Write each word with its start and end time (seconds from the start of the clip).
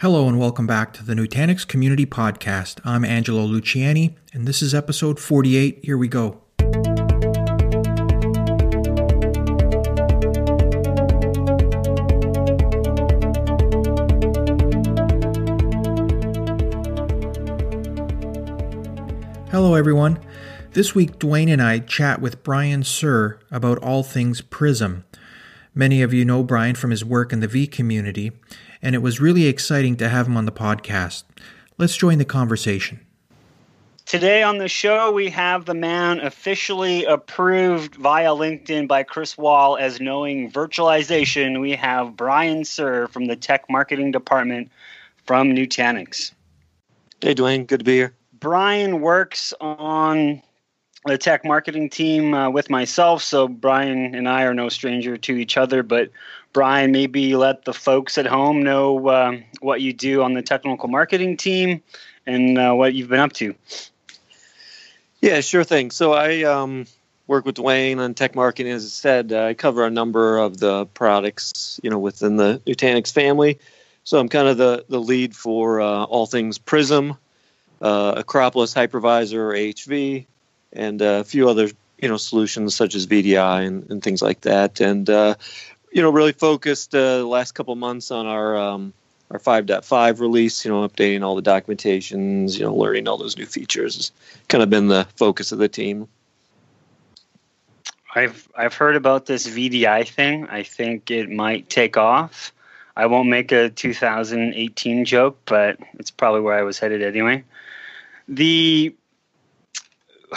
Hello 0.00 0.28
and 0.28 0.38
welcome 0.38 0.64
back 0.64 0.92
to 0.92 1.04
the 1.04 1.14
Nutanix 1.14 1.66
Community 1.66 2.06
Podcast. 2.06 2.78
I'm 2.84 3.04
Angelo 3.04 3.44
Luciani, 3.44 4.14
and 4.32 4.46
this 4.46 4.62
is 4.62 4.72
episode 4.72 5.18
48. 5.18 5.80
Here 5.82 5.98
we 5.98 6.06
go. 6.06 6.40
Hello, 19.50 19.74
everyone. 19.74 20.20
This 20.74 20.94
week, 20.94 21.18
Dwayne 21.18 21.52
and 21.52 21.60
I 21.60 21.80
chat 21.80 22.20
with 22.20 22.44
Brian 22.44 22.82
Suhr 22.82 23.40
about 23.50 23.78
all 23.78 24.04
things 24.04 24.42
Prism. 24.42 25.04
Many 25.74 26.02
of 26.02 26.14
you 26.14 26.24
know 26.24 26.44
Brian 26.44 26.76
from 26.76 26.92
his 26.92 27.04
work 27.04 27.32
in 27.32 27.40
the 27.40 27.48
V 27.48 27.66
community, 27.66 28.30
and 28.82 28.94
it 28.94 28.98
was 28.98 29.20
really 29.20 29.46
exciting 29.46 29.96
to 29.96 30.08
have 30.08 30.26
him 30.26 30.36
on 30.36 30.46
the 30.46 30.52
podcast. 30.52 31.24
Let's 31.76 31.96
join 31.96 32.18
the 32.18 32.24
conversation. 32.24 33.00
Today 34.08 34.42
on 34.42 34.56
the 34.56 34.68
show, 34.68 35.12
we 35.12 35.28
have 35.28 35.66
the 35.66 35.74
man 35.74 36.20
officially 36.20 37.04
approved 37.04 37.94
via 37.96 38.30
LinkedIn 38.30 38.88
by 38.88 39.02
Chris 39.02 39.36
Wahl 39.36 39.76
as 39.76 40.00
knowing 40.00 40.50
virtualization. 40.50 41.60
We 41.60 41.72
have 41.72 42.16
Brian 42.16 42.62
Suhr 42.62 43.10
from 43.10 43.26
the 43.26 43.36
tech 43.36 43.64
marketing 43.68 44.12
department 44.12 44.70
from 45.26 45.50
Nutanix. 45.54 46.32
Hey, 47.20 47.34
Dwayne, 47.34 47.66
good 47.66 47.80
to 47.80 47.84
be 47.84 47.96
here. 47.96 48.14
Brian 48.40 49.02
works 49.02 49.52
on 49.60 50.40
the 51.08 51.18
tech 51.18 51.44
marketing 51.44 51.90
team 51.90 52.34
uh, 52.34 52.48
with 52.50 52.70
myself, 52.70 53.22
so 53.22 53.48
Brian 53.48 54.14
and 54.14 54.28
I 54.28 54.44
are 54.44 54.54
no 54.54 54.68
stranger 54.68 55.16
to 55.16 55.36
each 55.36 55.56
other. 55.56 55.82
But 55.82 56.10
Brian, 56.52 56.92
maybe 56.92 57.34
let 57.36 57.64
the 57.64 57.74
folks 57.74 58.18
at 58.18 58.26
home 58.26 58.62
know 58.62 59.08
uh, 59.08 59.38
what 59.60 59.80
you 59.80 59.92
do 59.92 60.22
on 60.22 60.34
the 60.34 60.42
technical 60.42 60.88
marketing 60.88 61.36
team 61.36 61.82
and 62.26 62.58
uh, 62.58 62.72
what 62.72 62.94
you've 62.94 63.08
been 63.08 63.20
up 63.20 63.32
to. 63.34 63.54
Yeah, 65.20 65.40
sure 65.40 65.64
thing. 65.64 65.90
So 65.90 66.12
I 66.12 66.42
um, 66.44 66.86
work 67.26 67.44
with 67.44 67.56
Dwayne 67.56 67.98
on 67.98 68.14
tech 68.14 68.34
marketing. 68.34 68.72
As 68.72 68.84
I 68.84 68.88
said, 68.88 69.32
uh, 69.32 69.46
I 69.46 69.54
cover 69.54 69.84
a 69.84 69.90
number 69.90 70.38
of 70.38 70.58
the 70.58 70.86
products, 70.86 71.80
you 71.82 71.90
know, 71.90 71.98
within 71.98 72.36
the 72.36 72.62
Nutanix 72.66 73.12
family. 73.12 73.58
So 74.04 74.18
I'm 74.18 74.28
kind 74.28 74.48
of 74.48 74.56
the 74.56 74.84
the 74.88 75.00
lead 75.00 75.36
for 75.36 75.80
uh, 75.80 76.04
all 76.04 76.26
things 76.26 76.56
Prism, 76.56 77.16
uh, 77.82 78.14
Acropolis 78.16 78.72
Hypervisor, 78.72 79.34
or 79.34 79.52
HV, 79.52 80.26
and 80.72 81.00
a 81.02 81.24
few 81.24 81.48
other 81.48 81.68
you 82.00 82.08
know 82.08 82.16
solutions 82.16 82.74
such 82.74 82.94
as 82.94 83.06
VDI 83.06 83.66
and, 83.66 83.90
and 83.90 84.02
things 84.02 84.22
like 84.22 84.42
that. 84.42 84.80
And 84.80 85.08
uh, 85.08 85.34
you 85.92 86.02
know, 86.02 86.10
really 86.10 86.32
focused 86.32 86.94
uh, 86.94 87.18
the 87.18 87.26
last 87.26 87.52
couple 87.52 87.74
months 87.76 88.10
on 88.10 88.26
our 88.26 88.56
um, 88.56 88.92
our 89.30 89.38
5.5 89.38 90.20
release. 90.20 90.64
You 90.64 90.70
know, 90.70 90.88
updating 90.88 91.22
all 91.22 91.34
the 91.34 91.42
documentations. 91.42 92.58
You 92.58 92.66
know, 92.66 92.74
learning 92.74 93.08
all 93.08 93.18
those 93.18 93.36
new 93.36 93.46
features 93.46 93.96
has 93.96 94.12
kind 94.48 94.62
of 94.62 94.70
been 94.70 94.88
the 94.88 95.06
focus 95.16 95.52
of 95.52 95.58
the 95.58 95.68
team. 95.68 96.08
I've 98.14 98.48
I've 98.56 98.74
heard 98.74 98.96
about 98.96 99.26
this 99.26 99.46
VDI 99.46 100.08
thing. 100.08 100.46
I 100.48 100.62
think 100.62 101.10
it 101.10 101.30
might 101.30 101.68
take 101.68 101.96
off. 101.96 102.52
I 102.96 103.06
won't 103.06 103.28
make 103.28 103.52
a 103.52 103.70
2018 103.70 105.04
joke, 105.04 105.38
but 105.44 105.78
it's 106.00 106.10
probably 106.10 106.40
where 106.40 106.58
I 106.58 106.62
was 106.62 106.80
headed 106.80 107.00
anyway. 107.02 107.44
The 108.26 108.94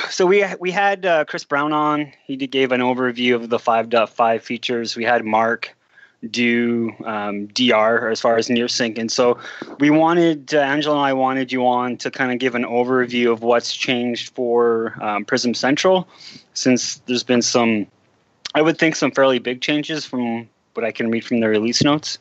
so 0.09 0.25
we 0.25 0.45
we 0.59 0.71
had 0.71 1.05
uh, 1.05 1.25
Chris 1.25 1.43
Brown 1.43 1.73
on. 1.73 2.11
He 2.25 2.35
gave 2.35 2.71
an 2.71 2.81
overview 2.81 3.35
of 3.35 3.49
the 3.49 3.57
5.5 3.57 4.41
features. 4.41 4.95
We 4.95 5.03
had 5.03 5.25
Mark 5.25 5.75
do 6.29 6.91
um, 7.03 7.47
DR 7.47 8.09
as 8.09 8.21
far 8.21 8.37
as 8.37 8.49
near 8.49 8.67
sync, 8.67 8.97
and 8.97 9.11
so 9.11 9.39
we 9.79 9.89
wanted 9.89 10.53
uh, 10.53 10.59
Angelo 10.59 10.95
and 10.95 11.05
I 11.05 11.13
wanted 11.13 11.51
you 11.51 11.65
on 11.65 11.97
to 11.97 12.11
kind 12.11 12.31
of 12.31 12.39
give 12.39 12.55
an 12.55 12.63
overview 12.63 13.31
of 13.31 13.41
what's 13.41 13.75
changed 13.75 14.33
for 14.35 14.95
um, 15.01 15.25
Prism 15.25 15.53
Central, 15.53 16.07
since 16.53 16.97
there's 17.07 17.23
been 17.23 17.41
some, 17.41 17.87
I 18.53 18.61
would 18.61 18.77
think 18.77 18.95
some 18.95 19.11
fairly 19.11 19.39
big 19.39 19.61
changes 19.61 20.05
from 20.05 20.47
what 20.73 20.85
I 20.85 20.91
can 20.91 21.09
read 21.09 21.25
from 21.25 21.39
the 21.39 21.49
release 21.49 21.83
notes. 21.83 22.19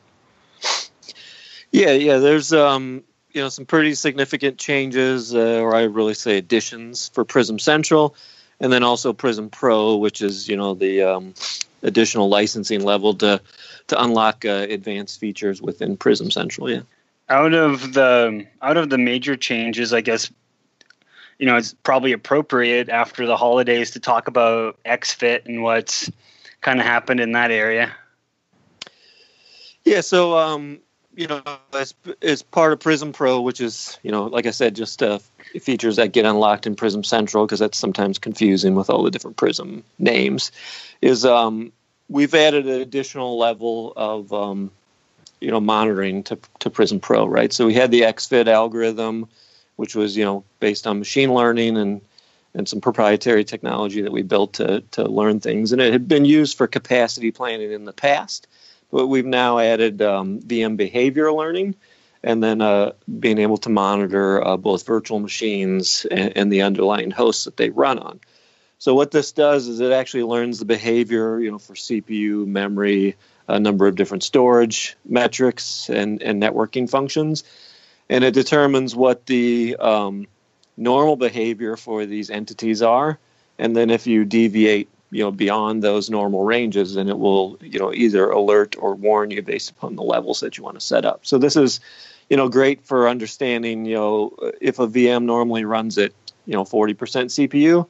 Yeah, 1.72 1.92
yeah. 1.92 2.18
There's 2.18 2.52
um, 2.52 3.04
you 3.32 3.42
know 3.42 3.48
some 3.48 3.66
pretty 3.66 3.94
significant 3.94 4.58
changes, 4.58 5.34
uh, 5.34 5.60
or 5.60 5.74
I 5.74 5.84
really 5.84 6.14
say 6.14 6.38
additions 6.38 7.08
for 7.10 7.24
Prism 7.24 7.58
Central, 7.58 8.14
and 8.60 8.72
then 8.72 8.82
also 8.82 9.12
Prism 9.12 9.50
Pro, 9.50 9.96
which 9.96 10.22
is 10.22 10.48
you 10.48 10.56
know 10.56 10.74
the 10.74 11.02
um, 11.02 11.34
additional 11.82 12.28
licensing 12.28 12.84
level 12.84 13.14
to 13.14 13.40
to 13.88 14.02
unlock 14.02 14.44
uh, 14.44 14.66
advanced 14.68 15.20
features 15.20 15.62
within 15.62 15.96
Prism 15.96 16.30
Central. 16.30 16.70
Yeah. 16.70 16.82
Out 17.28 17.54
of 17.54 17.92
the 17.92 18.46
out 18.60 18.76
of 18.76 18.90
the 18.90 18.98
major 18.98 19.36
changes, 19.36 19.92
I 19.92 20.00
guess 20.00 20.30
you 21.38 21.46
know 21.46 21.56
it's 21.56 21.74
probably 21.74 22.12
appropriate 22.12 22.88
after 22.88 23.26
the 23.26 23.36
holidays 23.36 23.92
to 23.92 24.00
talk 24.00 24.28
about 24.28 24.78
XFit 24.84 25.46
and 25.46 25.62
what's 25.62 26.10
kind 26.60 26.80
of 26.80 26.86
happened 26.86 27.20
in 27.20 27.32
that 27.32 27.50
area. 27.50 27.92
Yeah. 29.84 30.00
So. 30.00 30.36
Um, 30.36 30.80
you 31.20 31.26
know, 31.26 31.42
as, 31.74 31.94
as 32.22 32.42
part 32.42 32.72
of 32.72 32.80
Prism 32.80 33.12
Pro, 33.12 33.42
which 33.42 33.60
is, 33.60 33.98
you 34.02 34.10
know, 34.10 34.24
like 34.24 34.46
I 34.46 34.52
said, 34.52 34.74
just 34.74 35.02
uh, 35.02 35.18
features 35.60 35.96
that 35.96 36.12
get 36.12 36.24
unlocked 36.24 36.66
in 36.66 36.74
Prism 36.74 37.04
Central 37.04 37.44
because 37.44 37.58
that's 37.58 37.76
sometimes 37.76 38.18
confusing 38.18 38.74
with 38.74 38.88
all 38.88 39.02
the 39.02 39.10
different 39.10 39.36
Prism 39.36 39.84
names, 39.98 40.50
is 41.02 41.26
um, 41.26 41.72
we've 42.08 42.34
added 42.34 42.64
an 42.66 42.80
additional 42.80 43.36
level 43.36 43.92
of, 43.96 44.32
um, 44.32 44.70
you 45.42 45.50
know, 45.50 45.60
monitoring 45.60 46.22
to, 46.22 46.38
to 46.60 46.70
Prism 46.70 47.00
Pro, 47.00 47.26
right? 47.26 47.52
So 47.52 47.66
we 47.66 47.74
had 47.74 47.90
the 47.90 48.00
XFit 48.00 48.46
algorithm, 48.46 49.28
which 49.76 49.94
was, 49.94 50.16
you 50.16 50.24
know, 50.24 50.42
based 50.58 50.86
on 50.86 50.98
machine 50.98 51.34
learning 51.34 51.76
and 51.76 52.00
and 52.52 52.68
some 52.68 52.80
proprietary 52.80 53.44
technology 53.44 54.00
that 54.02 54.10
we 54.10 54.22
built 54.22 54.54
to 54.54 54.80
to 54.90 55.04
learn 55.04 55.38
things, 55.38 55.70
and 55.70 55.80
it 55.80 55.92
had 55.92 56.08
been 56.08 56.24
used 56.24 56.56
for 56.56 56.66
capacity 56.66 57.30
planning 57.30 57.70
in 57.70 57.84
the 57.84 57.92
past 57.92 58.48
we've 58.90 59.26
now 59.26 59.58
added 59.58 60.02
um, 60.02 60.40
VM 60.40 60.76
behavior 60.76 61.32
learning 61.32 61.74
and 62.22 62.42
then 62.42 62.60
uh, 62.60 62.92
being 63.18 63.38
able 63.38 63.56
to 63.58 63.70
monitor 63.70 64.46
uh, 64.46 64.56
both 64.56 64.86
virtual 64.86 65.20
machines 65.20 66.06
and, 66.10 66.36
and, 66.36 66.52
the 66.52 66.62
underlying 66.62 67.10
hosts 67.10 67.44
that 67.44 67.56
they 67.56 67.70
run 67.70 67.98
on. 67.98 68.20
So 68.78 68.94
what 68.94 69.10
this 69.10 69.32
does 69.32 69.68
is 69.68 69.80
it 69.80 69.92
actually 69.92 70.24
learns 70.24 70.58
the 70.58 70.64
behavior, 70.64 71.40
you 71.40 71.50
know, 71.50 71.58
for 71.58 71.74
CPU, 71.74 72.46
memory, 72.46 73.16
a 73.48 73.58
number 73.58 73.86
of 73.86 73.96
different 73.96 74.22
storage 74.22 74.96
metrics 75.04 75.88
and, 75.88 76.22
and 76.22 76.42
networking 76.42 76.88
functions, 76.88 77.44
and 78.08 78.24
it 78.24 78.34
determines 78.34 78.94
what 78.94 79.26
the 79.26 79.76
um, 79.76 80.26
normal 80.76 81.16
behavior 81.16 81.76
for 81.76 82.06
these 82.06 82.30
entities 82.30 82.82
are, 82.82 83.18
and 83.58 83.76
then 83.76 83.90
if 83.90 84.06
you 84.06 84.24
deviate 84.24 84.88
you 85.10 85.22
know 85.24 85.30
beyond 85.30 85.82
those 85.82 86.10
normal 86.10 86.44
ranges 86.44 86.96
and 86.96 87.10
it 87.10 87.18
will 87.18 87.58
you 87.60 87.78
know 87.78 87.92
either 87.92 88.30
alert 88.30 88.76
or 88.78 88.94
warn 88.94 89.30
you 89.30 89.42
based 89.42 89.70
upon 89.70 89.96
the 89.96 90.02
levels 90.02 90.40
that 90.40 90.56
you 90.56 90.64
want 90.64 90.78
to 90.78 90.84
set 90.84 91.04
up. 91.04 91.26
So 91.26 91.38
this 91.38 91.56
is 91.56 91.80
you 92.28 92.36
know 92.36 92.48
great 92.48 92.84
for 92.84 93.08
understanding 93.08 93.84
you 93.84 93.96
know 93.96 94.52
if 94.60 94.78
a 94.78 94.86
vm 94.86 95.24
normally 95.24 95.64
runs 95.64 95.98
at 95.98 96.12
you 96.46 96.54
know 96.54 96.64
40% 96.64 96.94
cpu 96.96 97.86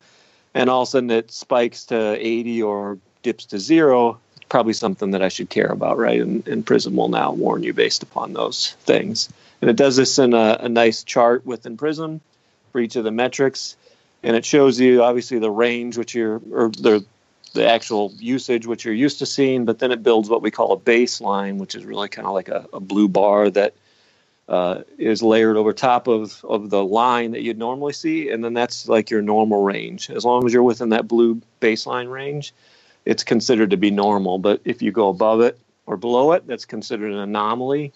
and 0.54 0.70
all 0.70 0.82
of 0.82 0.88
a 0.88 0.90
sudden 0.90 1.10
it 1.10 1.30
spikes 1.30 1.84
to 1.86 2.16
80 2.18 2.62
or 2.62 2.98
dips 3.22 3.44
to 3.46 3.58
zero 3.58 4.18
probably 4.48 4.72
something 4.72 5.12
that 5.12 5.22
i 5.22 5.28
should 5.28 5.50
care 5.50 5.68
about 5.68 5.98
right? 5.98 6.20
And, 6.20 6.46
and 6.48 6.66
prism 6.66 6.96
will 6.96 7.08
now 7.08 7.32
warn 7.32 7.62
you 7.62 7.72
based 7.72 8.02
upon 8.02 8.32
those 8.32 8.72
things. 8.80 9.28
And 9.60 9.70
it 9.70 9.76
does 9.76 9.96
this 9.96 10.18
in 10.18 10.32
a, 10.32 10.56
a 10.60 10.68
nice 10.68 11.04
chart 11.04 11.44
within 11.44 11.76
prism 11.76 12.20
for 12.72 12.80
each 12.80 12.96
of 12.96 13.04
the 13.04 13.10
metrics 13.10 13.76
and 14.22 14.36
it 14.36 14.44
shows 14.44 14.78
you 14.78 15.02
obviously 15.02 15.38
the 15.38 15.50
range 15.50 15.96
which 15.96 16.14
you're 16.14 16.40
or 16.52 16.70
the 16.70 17.04
the 17.52 17.68
actual 17.68 18.12
usage 18.18 18.66
which 18.66 18.84
you're 18.84 18.94
used 18.94 19.18
to 19.18 19.26
seeing 19.26 19.64
but 19.64 19.78
then 19.78 19.90
it 19.90 20.02
builds 20.02 20.28
what 20.28 20.42
we 20.42 20.50
call 20.50 20.72
a 20.72 20.78
baseline 20.78 21.58
which 21.58 21.74
is 21.74 21.84
really 21.84 22.08
kind 22.08 22.26
of 22.26 22.34
like 22.34 22.48
a, 22.48 22.66
a 22.72 22.80
blue 22.80 23.08
bar 23.08 23.50
that 23.50 23.74
uh, 24.48 24.82
is 24.98 25.22
layered 25.22 25.56
over 25.56 25.72
top 25.72 26.08
of, 26.08 26.44
of 26.44 26.70
the 26.70 26.84
line 26.84 27.30
that 27.30 27.42
you'd 27.42 27.58
normally 27.58 27.92
see 27.92 28.30
and 28.30 28.44
then 28.44 28.52
that's 28.52 28.88
like 28.88 29.08
your 29.08 29.22
normal 29.22 29.62
range. 29.62 30.10
As 30.10 30.24
long 30.24 30.44
as 30.44 30.52
you're 30.52 30.64
within 30.64 30.88
that 30.88 31.06
blue 31.08 31.40
baseline 31.60 32.10
range 32.10 32.52
it's 33.04 33.24
considered 33.24 33.70
to 33.70 33.76
be 33.76 33.90
normal 33.90 34.38
but 34.38 34.60
if 34.64 34.82
you 34.82 34.92
go 34.92 35.08
above 35.08 35.40
it 35.40 35.58
or 35.86 35.96
below 35.96 36.32
it 36.32 36.46
that's 36.46 36.64
considered 36.64 37.12
an 37.12 37.18
anomaly. 37.18 37.92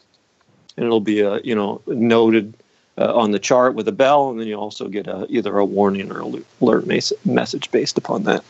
And 0.77 0.85
it'll 0.85 1.01
be 1.01 1.21
a 1.21 1.39
you 1.43 1.55
know 1.55 1.81
noted 1.87 2.55
uh, 2.97 3.15
on 3.15 3.33
the 3.33 3.39
chart 3.39 3.75
with 3.75 3.89
a 3.89 3.93
bell, 3.93 4.31
and 4.31 4.41
then 4.41 4.47
you 4.47 4.55
also 4.55 4.89
get 4.89 5.07
a, 5.07 5.27
either 5.29 5.57
a 5.59 5.65
warning 5.65 6.13
or 6.13 6.21
a 6.21 6.43
alert 6.61 6.87
message 7.25 7.71
based 7.71 7.99
upon 7.99 8.25
that. 8.25 8.45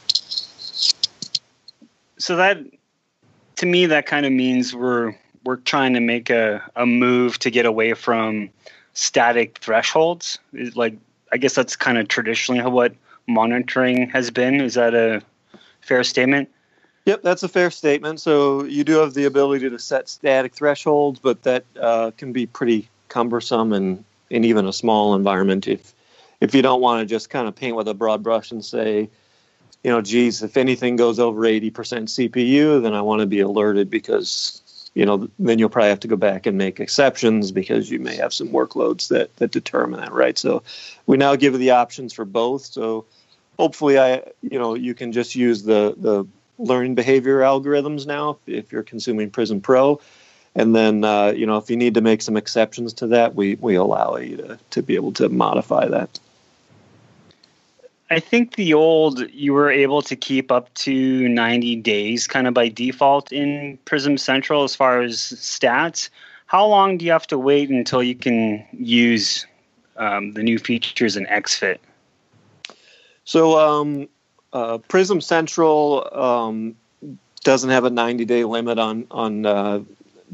So 2.19 2.37
that, 2.37 2.59
to 3.57 3.67
me, 3.67 3.87
that 3.87 4.07
kind 4.07 4.27
of 4.27 4.33
means 4.33 4.75
we're 4.75 5.15
we're 5.45 5.57
trying 5.57 5.93
to 5.93 6.01
make 6.01 6.31
a, 6.31 6.63
a 6.75 6.87
move 6.87 7.39
to 7.41 7.51
get 7.51 7.67
away 7.67 7.93
from 7.93 8.49
static 8.95 9.59
thresholds. 9.59 10.39
Like 10.75 10.97
I 11.33 11.37
guess 11.37 11.55
that's 11.55 11.77
kind 11.77 11.99
of 11.99 12.09
traditionally 12.09 12.63
what 12.63 12.95
monitoring 13.27 14.09
has 14.11 14.31
been. 14.31 14.61
Is 14.61 14.75
that 14.75 14.95
a 14.95 15.23
fair 15.81 16.05
statement? 16.05 16.49
Yep, 17.05 17.23
that's 17.23 17.43
a 17.43 17.49
fair 17.49 17.71
statement. 17.71 18.21
So 18.21 18.65
you 18.65 18.85
do 18.85 18.95
have 18.95 19.13
the 19.13 19.25
ability 19.25 19.69
to 19.69 19.79
set 19.79 20.09
static 20.09 20.55
thresholds, 20.55 21.21
but 21.21 21.43
that 21.43 21.65
uh, 21.79 22.13
can 22.17 22.33
be 22.33 22.47
pretty 22.47 22.89
cumbersome 23.09 23.73
and 23.73 24.05
in 24.35 24.45
even 24.45 24.67
a 24.67 24.73
small 24.73 25.15
environment. 25.15 25.69
If 25.69 25.95
if 26.41 26.55
you 26.55 26.63
don't 26.63 26.81
want 26.81 27.01
to 27.01 27.07
just 27.07 27.31
kind 27.31 27.49
of 27.49 27.55
paint 27.55 27.77
with 27.77 27.89
a 27.89 27.95
broad 27.95 28.23
brush 28.23 28.51
and 28.51 28.65
say 28.65 29.09
you 29.83 29.91
know 29.91 30.01
geez 30.01 30.43
if 30.43 30.57
anything 30.57 30.97
goes 30.97 31.19
over 31.19 31.43
80% 31.43 31.71
cpu 31.73 32.83
then 32.83 32.95
i 32.95 33.01
want 33.03 33.21
to 33.21 33.27
be 33.27 33.41
alerted 33.41 33.91
because 33.91 34.63
you 34.95 35.05
know 35.05 35.29
then 35.39 35.59
you'll 35.59 35.69
probably 35.69 35.91
have 35.91 36.01
to 36.01 36.09
go 36.09 36.17
back 36.17 36.47
and 36.47 36.57
make 36.57 36.81
exceptions 36.81 37.53
because 37.53 37.91
you 37.91 37.99
may 37.99 38.17
have 38.17 38.33
some 38.33 38.49
workloads 38.49 39.09
that 39.09 39.35
that 39.37 39.51
determine 39.51 40.01
that 40.01 40.13
right? 40.13 40.39
So 40.39 40.63
we 41.07 41.17
now 41.17 41.37
give 41.37 41.59
the 41.59 41.71
options 41.71 42.13
for 42.13 42.25
both. 42.25 42.65
So 42.65 43.05
hopefully 43.59 43.99
i 43.99 44.23
you 44.43 44.59
know 44.59 44.75
you 44.75 44.95
can 44.95 45.13
just 45.13 45.35
use 45.35 45.63
the 45.63 45.95
the 45.97 46.27
learning 46.59 46.95
behavior 46.95 47.41
algorithms 47.41 48.07
now 48.07 48.39
if 48.47 48.71
you're 48.71 48.83
consuming 48.85 49.31
prism 49.31 49.61
pro 49.61 50.01
and 50.55 50.75
then 50.75 51.05
uh, 51.05 51.29
you 51.29 51.47
know 51.47 51.57
if 51.57 51.71
you 51.71 51.77
need 51.77 51.95
to 51.95 52.01
make 52.01 52.23
some 52.23 52.37
exceptions 52.37 52.93
to 52.93 53.07
that 53.07 53.35
we 53.35 53.57
we 53.57 53.75
allow 53.75 54.17
you 54.17 54.37
to, 54.37 54.59
to 54.71 54.83
be 54.83 54.95
able 54.95 55.13
to 55.13 55.29
modify 55.29 55.87
that 55.87 56.19
I 58.11 58.21
think 58.21 58.57
the 58.57 58.75
old 58.75 59.29
you 59.33 59.53
were 59.53 59.71
able 59.71 60.03
to 60.03 60.15
keep 60.15 60.53
up 60.53 60.73
to 60.75 61.29
90 61.29 61.77
days 61.77 62.27
kind 62.27 62.47
of 62.47 62.55
by 62.55 62.69
default 62.69 63.33
in 63.33 63.79
Prism 63.87 64.19
Central 64.19 64.63
as 64.63 64.77
far 64.77 65.01
as 65.01 65.19
stats. 65.19 66.11
How 66.47 66.67
long 66.67 66.99
do 66.99 67.05
you 67.05 67.11
have 67.13 67.27
to 67.29 67.39
wait 67.39 67.71
until 67.71 68.03
you 68.03 68.15
can 68.15 68.65
use 68.73 69.47
um, 69.97 70.33
the 70.35 70.43
new 70.43 70.59
features 70.59 71.17
in 71.17 71.27
XFit? 71.27 71.79
So 73.25 73.59
um, 73.59 74.09
uh, 74.53 74.79
Prism 74.79 75.21
Central 75.21 76.09
um, 76.13 76.77
doesn't 77.43 77.71
have 77.71 77.85
a 77.85 77.91
90 77.91 78.27
day 78.27 78.45
limit 78.45 78.79
on 78.79 79.07
on 79.11 79.47
uh, 79.47 79.81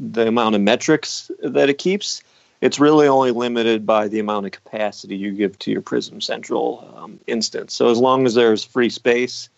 the 0.01 0.27
amount 0.27 0.55
of 0.55 0.61
metrics 0.61 1.29
that 1.43 1.69
it 1.69 1.77
keeps. 1.77 2.23
It's 2.59 2.79
really 2.79 3.07
only 3.07 3.31
limited 3.31 3.85
by 3.85 4.07
the 4.07 4.19
amount 4.19 4.47
of 4.47 4.51
capacity 4.51 5.15
you 5.15 5.31
give 5.31 5.57
to 5.59 5.71
your 5.71 5.81
Prism 5.81 6.21
Central 6.21 6.93
um, 6.97 7.19
instance. 7.27 7.73
So 7.73 7.89
as 7.89 7.99
long 7.99 8.25
as 8.25 8.33
there's 8.33 8.63
free 8.63 8.89
space 8.89 9.49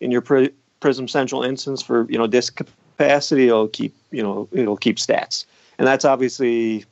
in 0.00 0.10
your 0.10 0.20
Pri- 0.20 0.52
Prism 0.80 1.08
Central 1.08 1.42
instance 1.42 1.82
for 1.82 2.06
you 2.08 2.18
know 2.18 2.26
disk 2.26 2.56
capacity, 2.56 3.48
it'll 3.48 3.68
keep 3.68 3.94
you 4.10 4.22
know 4.22 4.48
it'll 4.52 4.76
keep 4.76 4.96
stats, 4.96 5.44
and 5.78 5.86
that's 5.86 6.04
obviously 6.04 6.84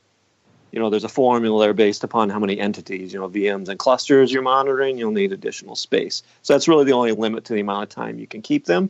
you 0.71 0.79
know 0.79 0.89
there's 0.89 1.03
a 1.03 1.09
formula 1.09 1.65
there 1.65 1.73
based 1.73 2.03
upon 2.03 2.29
how 2.29 2.39
many 2.39 2.59
entities 2.59 3.13
you 3.13 3.19
know 3.19 3.29
VMs 3.29 3.67
and 3.67 3.79
clusters 3.79 4.31
you're 4.31 4.41
monitoring. 4.41 4.97
You'll 4.97 5.11
need 5.11 5.33
additional 5.33 5.75
space. 5.75 6.23
So 6.43 6.53
that's 6.53 6.67
really 6.67 6.85
the 6.85 6.93
only 6.93 7.11
limit 7.11 7.45
to 7.45 7.53
the 7.53 7.61
amount 7.61 7.83
of 7.83 7.89
time 7.89 8.19
you 8.19 8.27
can 8.27 8.41
keep 8.41 8.65
them. 8.65 8.89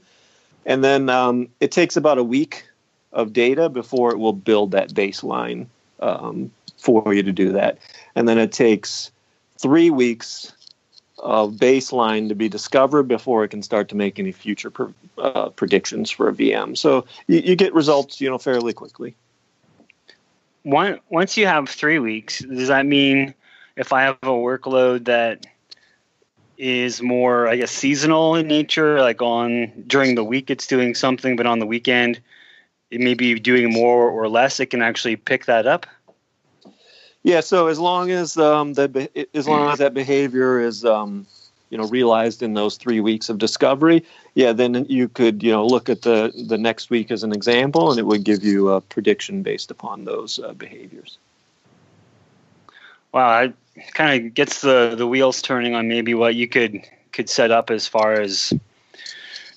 And 0.64 0.84
then 0.84 1.10
um, 1.10 1.50
it 1.60 1.72
takes 1.72 1.98
about 1.98 2.20
a 2.20 2.24
week 2.24 2.66
of 3.14 3.34
data 3.34 3.70
before 3.70 4.12
it 4.12 4.18
will 4.18 4.34
build 4.34 4.72
that 4.72 4.94
baseline 4.94 5.68
um, 6.00 6.52
for 6.78 7.14
you 7.14 7.24
to 7.24 7.32
do 7.32 7.52
that. 7.54 7.78
And 8.16 8.28
then 8.28 8.38
it 8.38 8.52
takes 8.52 9.12
three 9.58 9.90
weeks 9.90 10.54
of 11.20 11.54
baseline 11.54 12.30
to 12.30 12.36
be 12.36 12.50
discovered 12.50 13.04
before 13.04 13.44
it 13.44 13.50
can 13.50 13.62
start 13.62 13.90
to 13.90 13.96
make 13.96 14.18
any 14.18 14.32
future 14.32 14.72
uh, 15.18 15.50
predictions 15.50 16.10
for 16.10 16.30
a 16.30 16.34
VM. 16.34 16.76
So 16.76 17.06
you, 17.28 17.40
you, 17.40 17.56
get 17.56 17.74
results, 17.74 18.20
you 18.20 18.30
know, 18.30 18.40
fairly 18.40 18.74
quickly. 18.74 19.16
Once 20.64 21.38
you 21.38 21.46
have 21.46 21.70
three 21.70 22.00
weeks, 22.00 22.40
does 22.40 22.68
that 22.68 22.86
mean 22.86 23.34
if 23.76 23.94
I 23.94 24.04
have 24.04 24.18
a 24.24 24.28
workload 24.28 25.06
that 25.06 25.46
is 26.58 27.02
more, 27.02 27.48
I 27.48 27.56
guess, 27.56 27.72
seasonal 27.72 28.36
in 28.36 28.48
nature, 28.48 29.02
like 29.02 29.22
on 29.22 29.72
during 29.88 30.16
the 30.16 30.24
week 30.24 30.50
it's 30.50 30.68
doing 30.68 30.94
something, 30.94 31.36
but 31.36 31.46
on 31.46 31.60
the 31.60 31.66
weekend 31.66 32.20
it 32.92 33.00
may 33.00 33.14
be 33.14 33.36
doing 33.36 33.72
more 33.72 34.10
or 34.10 34.28
less, 34.28 34.60
it 34.60 34.68
can 34.68 34.82
actually 34.82 35.16
pick 35.16 35.46
that 35.46 35.66
up? 35.66 35.88
Yeah. 37.24 37.40
So 37.40 37.68
as 37.68 37.80
long 37.80 38.12
as 38.12 38.38
um, 38.38 38.74
that 38.74 39.10
as 39.34 39.48
long 39.48 39.72
as 39.72 39.80
that 39.80 39.94
behavior 39.94 40.60
is 40.60 40.84
um, 40.84 41.26
you 41.70 41.78
know 41.78 41.88
realized 41.88 42.44
in 42.44 42.54
those 42.54 42.78
three 42.78 43.00
weeks 43.00 43.30
of 43.30 43.38
discovery, 43.38 44.04
yeah, 44.36 44.52
then 44.52 44.86
you 44.90 45.08
could 45.08 45.42
you 45.42 45.52
know 45.52 45.66
look 45.66 45.90
at 45.90 46.02
the 46.02 46.32
the 46.48 46.58
next 46.58 46.90
week 46.90 47.12
as 47.12 47.24
an 47.24 47.32
example, 47.32 47.92
and 47.92 48.00
it 48.00 48.06
would 48.06 48.24
give 48.24 48.44
you 48.44 48.70
a 48.70 48.82
prediction 48.82 49.44
based 49.44 49.72
upon 49.72 50.06
those 50.06 50.40
uh, 50.40 50.54
behaviors. 50.54 51.18
Wow, 53.14 53.42
it 53.42 53.54
kind 53.94 54.26
of 54.26 54.34
gets 54.34 54.62
the 54.62 54.96
the 54.98 55.08
wheels 55.08 55.42
turning 55.42 55.76
on 55.76 55.88
maybe 55.88 56.14
what 56.14 56.36
you 56.36 56.48
could 56.48 56.82
could 57.12 57.30
set 57.30 57.52
up 57.52 57.70
as 57.70 57.88
far 57.88 58.14
as 58.14 58.52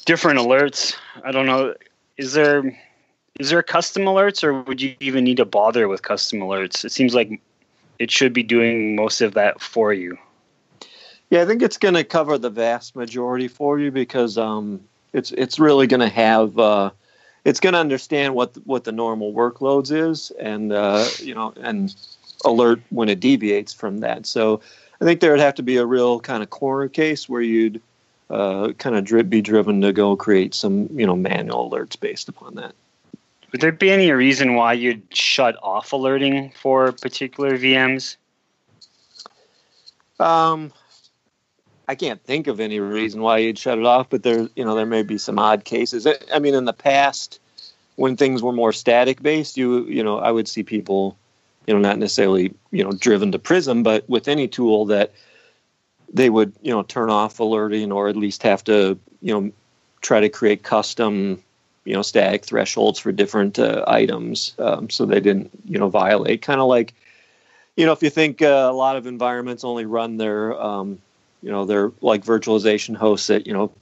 different 0.04 0.38
alerts. 0.38 0.96
I 1.24 1.32
don't 1.32 1.46
know. 1.46 1.74
Is 2.16 2.34
there 2.34 2.76
is 3.38 3.50
there 3.50 3.62
custom 3.62 4.04
alerts, 4.04 4.44
or 4.44 4.62
would 4.62 4.80
you 4.80 4.94
even 5.00 5.24
need 5.24 5.38
to 5.38 5.44
bother 5.44 5.88
with 5.88 6.02
custom 6.02 6.40
alerts? 6.40 6.84
It 6.84 6.92
seems 6.92 7.14
like 7.14 7.40
it 7.98 8.10
should 8.10 8.32
be 8.32 8.42
doing 8.42 8.94
most 8.96 9.20
of 9.20 9.34
that 9.34 9.60
for 9.60 9.92
you. 9.92 10.16
Yeah, 11.30 11.42
I 11.42 11.46
think 11.46 11.62
it's 11.62 11.78
going 11.78 11.94
to 11.94 12.04
cover 12.04 12.38
the 12.38 12.50
vast 12.50 12.94
majority 12.94 13.48
for 13.48 13.78
you 13.78 13.90
because 13.90 14.38
um, 14.38 14.80
it's 15.12 15.32
it's 15.32 15.58
really 15.58 15.86
going 15.86 16.00
to 16.00 16.08
have 16.08 16.58
uh, 16.58 16.90
it's 17.44 17.60
going 17.60 17.72
to 17.72 17.78
understand 17.78 18.34
what 18.34 18.54
what 18.66 18.84
the 18.84 18.92
normal 18.92 19.32
workloads 19.32 19.90
is 19.90 20.30
and 20.38 20.72
uh, 20.72 21.04
you 21.18 21.34
know 21.34 21.52
and 21.60 21.94
alert 22.44 22.80
when 22.90 23.08
it 23.08 23.20
deviates 23.20 23.72
from 23.72 23.98
that. 23.98 24.26
So 24.26 24.60
I 25.00 25.04
think 25.04 25.20
there 25.20 25.32
would 25.32 25.40
have 25.40 25.54
to 25.56 25.62
be 25.62 25.76
a 25.76 25.86
real 25.86 26.20
kind 26.20 26.42
of 26.42 26.50
corner 26.50 26.88
case 26.88 27.28
where 27.28 27.42
you'd 27.42 27.80
uh, 28.30 28.72
kind 28.78 28.96
of 28.96 29.28
be 29.28 29.42
driven 29.42 29.80
to 29.80 29.92
go 29.92 30.14
create 30.14 30.54
some 30.54 30.88
you 30.96 31.06
know 31.06 31.16
manual 31.16 31.68
alerts 31.70 31.98
based 31.98 32.28
upon 32.28 32.54
that. 32.56 32.74
Would 33.54 33.60
there 33.60 33.70
be 33.70 33.92
any 33.92 34.10
reason 34.10 34.56
why 34.56 34.72
you'd 34.72 35.16
shut 35.16 35.56
off 35.62 35.92
alerting 35.92 36.50
for 36.60 36.90
particular 36.90 37.56
VMs? 37.56 38.16
Um, 40.18 40.72
I 41.86 41.94
can't 41.94 42.20
think 42.24 42.48
of 42.48 42.58
any 42.58 42.80
reason 42.80 43.22
why 43.22 43.38
you'd 43.38 43.56
shut 43.56 43.78
it 43.78 43.86
off, 43.86 44.10
but 44.10 44.24
there, 44.24 44.48
you 44.56 44.64
know, 44.64 44.74
there 44.74 44.86
may 44.86 45.04
be 45.04 45.18
some 45.18 45.38
odd 45.38 45.64
cases. 45.64 46.04
I 46.34 46.40
mean, 46.40 46.54
in 46.54 46.64
the 46.64 46.72
past, 46.72 47.38
when 47.94 48.16
things 48.16 48.42
were 48.42 48.50
more 48.50 48.72
static 48.72 49.22
based, 49.22 49.56
you, 49.56 49.84
you 49.84 50.02
know, 50.02 50.18
I 50.18 50.32
would 50.32 50.48
see 50.48 50.64
people, 50.64 51.16
you 51.68 51.74
know, 51.74 51.80
not 51.80 52.00
necessarily, 52.00 52.52
you 52.72 52.82
know, 52.82 52.90
driven 52.90 53.30
to 53.30 53.38
Prism, 53.38 53.84
but 53.84 54.02
with 54.10 54.26
any 54.26 54.48
tool 54.48 54.86
that 54.86 55.12
they 56.12 56.28
would, 56.28 56.52
you 56.60 56.72
know, 56.72 56.82
turn 56.82 57.08
off 57.08 57.38
alerting 57.38 57.92
or 57.92 58.08
at 58.08 58.16
least 58.16 58.42
have 58.42 58.64
to, 58.64 58.98
you 59.22 59.32
know, 59.32 59.52
try 60.00 60.18
to 60.18 60.28
create 60.28 60.64
custom 60.64 61.40
you 61.84 61.94
know 61.94 62.02
static 62.02 62.44
thresholds 62.44 62.98
for 62.98 63.12
different 63.12 63.58
uh, 63.58 63.84
items 63.86 64.54
um, 64.58 64.88
so 64.90 65.04
they 65.04 65.20
didn't 65.20 65.50
you 65.64 65.78
know 65.78 65.88
violate. 65.88 66.42
Kind 66.42 66.60
of 66.60 66.68
like 66.68 66.94
you 67.76 67.86
know 67.86 67.92
if 67.92 68.02
you 68.02 68.10
think 68.10 68.42
uh, 68.42 68.68
a 68.70 68.72
lot 68.72 68.96
of 68.96 69.06
environments 69.06 69.64
only 69.64 69.84
run 69.84 70.16
their 70.16 70.60
um, 70.60 70.98
you 71.42 71.50
know 71.50 71.64
their 71.64 71.92
like 72.00 72.24
virtualization 72.24 72.96
hosts 72.96 73.30
at 73.30 73.46
you 73.46 73.52
know 73.52 73.72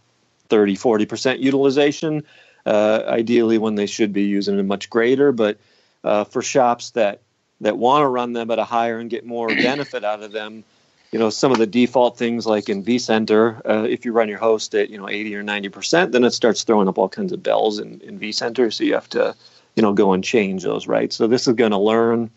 30 0.49 0.77
40% 0.77 1.41
utilization 1.41 2.25
uh, 2.67 3.03
ideally 3.07 3.57
when 3.57 3.77
they 3.77 3.87
should 3.87 4.13
be 4.13 4.25
using 4.25 4.59
it 4.59 4.65
much 4.65 4.91
greater 4.91 5.33
but 5.33 5.57
uh, 6.05 6.25
for 6.25 6.43
shops 6.43 6.91
that 6.91 7.21
that 7.61 7.79
want 7.79 8.03
to 8.03 8.09
run 8.09 8.33
them 8.33 8.51
at 8.51 8.59
a 8.59 8.65
higher 8.65 8.99
and 8.99 9.09
get 9.09 9.25
more 9.25 9.49
benefit 9.63 10.05
out 10.05 10.23
of 10.23 10.33
them 10.33 10.65
you 11.13 11.19
know 11.19 11.31
some 11.31 11.53
of 11.53 11.59
the 11.59 11.67
default 11.67 12.17
things 12.17 12.47
like 12.47 12.69
in 12.69 12.83
vcenter 12.83 13.61
uh, 13.69 13.87
if 13.89 14.05
you 14.05 14.13
run 14.13 14.29
your 14.29 14.39
host 14.39 14.75
at 14.75 14.91
you 14.91 14.99
know 14.99 15.09
80 15.09 15.37
or 15.37 15.43
90 15.43 15.69
percent 15.69 16.13
then 16.13 16.25
it 16.25 16.33
starts 16.33 16.65
throwing 16.65 16.89
up 16.89 16.99
all 16.99 17.09
kinds 17.09 17.33
of 17.33 17.43
bells 17.43 17.79
in, 17.79 18.01
in 18.01 18.19
vcenter. 18.19 18.73
So 18.73 18.83
you 18.83 18.95
have 18.95 19.09
to 19.11 19.37
you 19.77 19.83
know 19.83 19.93
go 19.93 20.13
and 20.13 20.25
change 20.25 20.65
those 20.65 20.89
right? 20.89 21.13
So 21.13 21.27
this 21.27 21.47
is 21.47 21.55
going 21.55 21.71
to 21.71 21.79
learn 21.79 22.31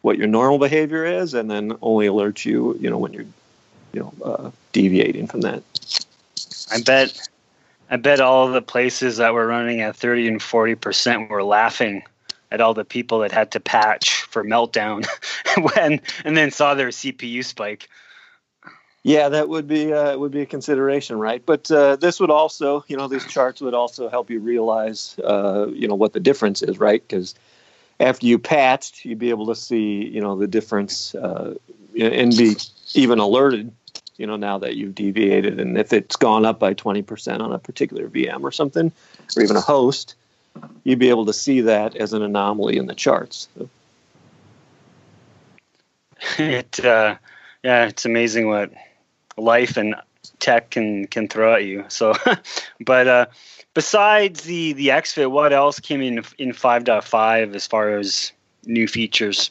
what 0.00 0.18
your 0.18 0.26
normal 0.26 0.58
behavior 0.58 1.04
is 1.04 1.34
and 1.34 1.50
then 1.50 1.76
only 1.82 2.06
alert 2.06 2.44
you 2.44 2.76
you 2.80 2.90
know 2.90 2.98
when 2.98 3.12
you're 3.12 3.26
you 3.92 4.00
know 4.00 4.12
uh, 4.24 4.50
deviating 4.72 5.26
from 5.26 5.42
that. 5.42 5.62
I 6.72 6.80
bet 6.80 7.28
i 7.90 7.96
bet 7.96 8.20
all 8.20 8.48
the 8.48 8.62
places 8.62 9.18
that 9.18 9.34
were 9.34 9.46
running 9.46 9.80
at 9.80 9.94
30 9.94 10.26
and 10.28 10.42
40 10.42 10.74
percent 10.74 11.30
were 11.30 11.44
laughing 11.44 12.02
at 12.50 12.60
all 12.60 12.74
the 12.74 12.84
people 12.84 13.20
that 13.20 13.32
had 13.32 13.50
to 13.52 13.60
patch 13.60 14.22
for 14.22 14.42
meltdown 14.42 15.06
when 15.74 16.00
and 16.24 16.36
then 16.36 16.50
saw 16.50 16.74
their 16.74 16.88
cpu 16.88 17.44
spike 17.44 17.88
yeah, 19.06 19.28
that 19.28 19.48
would 19.48 19.68
be 19.68 19.92
uh, 19.92 20.18
would 20.18 20.32
be 20.32 20.40
a 20.40 20.46
consideration, 20.46 21.16
right? 21.16 21.40
But 21.46 21.70
uh, 21.70 21.94
this 21.94 22.18
would 22.18 22.30
also, 22.32 22.84
you 22.88 22.96
know, 22.96 23.06
these 23.06 23.24
charts 23.24 23.60
would 23.60 23.72
also 23.72 24.08
help 24.08 24.30
you 24.30 24.40
realize, 24.40 25.16
uh, 25.22 25.68
you 25.68 25.86
know, 25.86 25.94
what 25.94 26.12
the 26.12 26.18
difference 26.18 26.60
is, 26.60 26.80
right? 26.80 27.00
Because 27.06 27.36
after 28.00 28.26
you 28.26 28.40
patched, 28.40 29.04
you'd 29.04 29.20
be 29.20 29.30
able 29.30 29.46
to 29.46 29.54
see, 29.54 30.04
you 30.04 30.20
know, 30.20 30.36
the 30.36 30.48
difference 30.48 31.14
uh, 31.14 31.54
and 31.96 32.36
be 32.36 32.56
even 32.94 33.20
alerted, 33.20 33.70
you 34.16 34.26
know, 34.26 34.34
now 34.34 34.58
that 34.58 34.74
you've 34.74 34.96
deviated, 34.96 35.60
and 35.60 35.78
if 35.78 35.92
it's 35.92 36.16
gone 36.16 36.44
up 36.44 36.58
by 36.58 36.74
twenty 36.74 37.02
percent 37.02 37.42
on 37.42 37.52
a 37.52 37.60
particular 37.60 38.08
VM 38.08 38.42
or 38.42 38.50
something, 38.50 38.90
or 39.36 39.42
even 39.44 39.54
a 39.54 39.60
host, 39.60 40.16
you'd 40.82 40.98
be 40.98 41.10
able 41.10 41.26
to 41.26 41.32
see 41.32 41.60
that 41.60 41.94
as 41.94 42.12
an 42.12 42.22
anomaly 42.22 42.76
in 42.76 42.86
the 42.86 42.94
charts. 42.94 43.46
It, 46.38 46.84
uh, 46.84 47.16
yeah, 47.62 47.86
it's 47.86 48.04
amazing 48.04 48.48
what 48.48 48.72
life 49.36 49.76
and 49.76 49.94
tech 50.38 50.70
can 50.70 51.06
can 51.06 51.28
throw 51.28 51.54
at 51.54 51.64
you. 51.64 51.84
So, 51.88 52.14
but 52.80 53.08
uh, 53.08 53.26
besides 53.74 54.42
the 54.42 54.72
the 54.72 54.88
XFit, 54.88 55.30
what 55.30 55.52
else 55.52 55.80
came 55.80 56.00
in 56.00 56.24
in 56.38 56.52
5.5 56.52 57.54
as 57.54 57.66
far 57.66 57.96
as 57.96 58.32
new 58.64 58.88
features? 58.88 59.50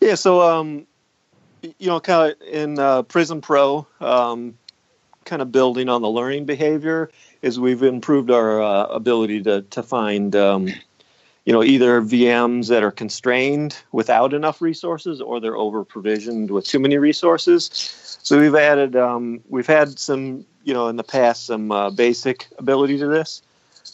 Yeah, 0.00 0.14
so 0.14 0.40
um, 0.40 0.86
you 1.62 1.88
know, 1.88 2.00
kind 2.00 2.32
of 2.32 2.48
in 2.48 2.78
uh, 2.78 3.02
Prism 3.02 3.40
Pro, 3.40 3.86
um, 4.00 4.56
kind 5.24 5.42
of 5.42 5.52
building 5.52 5.88
on 5.88 6.02
the 6.02 6.08
learning 6.08 6.46
behavior, 6.46 7.10
is 7.42 7.60
we've 7.60 7.82
improved 7.82 8.30
our 8.30 8.62
uh, 8.62 8.84
ability 8.86 9.42
to 9.42 9.62
to 9.62 9.82
find. 9.82 10.34
Um, 10.34 10.68
you 11.44 11.52
know, 11.52 11.62
either 11.62 12.02
VMs 12.02 12.68
that 12.68 12.82
are 12.82 12.90
constrained 12.90 13.76
without 13.92 14.34
enough 14.34 14.60
resources, 14.60 15.20
or 15.20 15.40
they're 15.40 15.56
over 15.56 15.84
provisioned 15.84 16.50
with 16.50 16.66
too 16.66 16.78
many 16.78 16.98
resources. 16.98 17.70
So 18.22 18.38
we've 18.38 18.54
added, 18.54 18.96
um, 18.96 19.40
we've 19.48 19.66
had 19.66 19.98
some, 19.98 20.44
you 20.64 20.74
know, 20.74 20.88
in 20.88 20.96
the 20.96 21.04
past 21.04 21.46
some 21.46 21.72
uh, 21.72 21.90
basic 21.90 22.46
ability 22.58 22.98
to 22.98 23.06
this, 23.06 23.42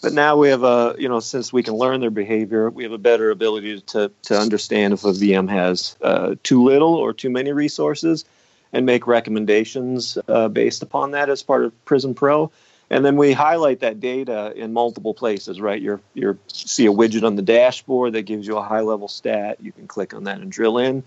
but 0.03 0.13
now 0.13 0.37
we 0.37 0.49
have 0.49 0.65
a, 0.65 0.97
you 0.99 1.09
know, 1.09 1.21
since 1.21 1.53
we 1.53 1.63
can 1.63 1.75
learn 1.75 2.01
their 2.01 2.11
behavior, 2.11 2.69
we 2.71 2.83
have 2.83 2.93
a 2.93 2.99
better 2.99 3.31
ability 3.31 3.81
to 3.81 4.11
to 4.23 4.39
understand 4.39 4.93
if 4.93 5.05
a 5.05 5.13
VM 5.13 5.49
has 5.49 5.97
uh, 6.03 6.35
too 6.43 6.63
little 6.63 6.95
or 6.95 7.13
too 7.13 7.31
many 7.31 7.53
resources, 7.53 8.25
and 8.73 8.85
make 8.85 9.07
recommendations 9.07 10.19
uh, 10.29 10.49
based 10.49 10.83
upon 10.83 11.13
that 11.13 11.31
as 11.31 11.43
part 11.43 11.65
of 11.65 11.85
Prism 11.85 12.15
Pro. 12.15 12.51
And 12.89 13.05
then 13.05 13.17
we 13.17 13.33
highlight 13.33 13.81
that 13.81 14.01
data 14.01 14.53
in 14.55 14.73
multiple 14.73 15.13
places, 15.13 15.61
right? 15.61 15.81
You 15.81 16.01
you 16.15 16.39
see 16.47 16.87
a 16.87 16.93
widget 16.93 17.25
on 17.25 17.35
the 17.35 17.43
dashboard 17.43 18.13
that 18.13 18.23
gives 18.23 18.47
you 18.47 18.57
a 18.57 18.63
high 18.63 18.81
level 18.81 19.09
stat. 19.09 19.59
You 19.61 19.73
can 19.73 19.89
click 19.89 20.15
on 20.15 20.25
that 20.25 20.39
and 20.39 20.53
drill 20.53 20.79
in. 20.79 21.03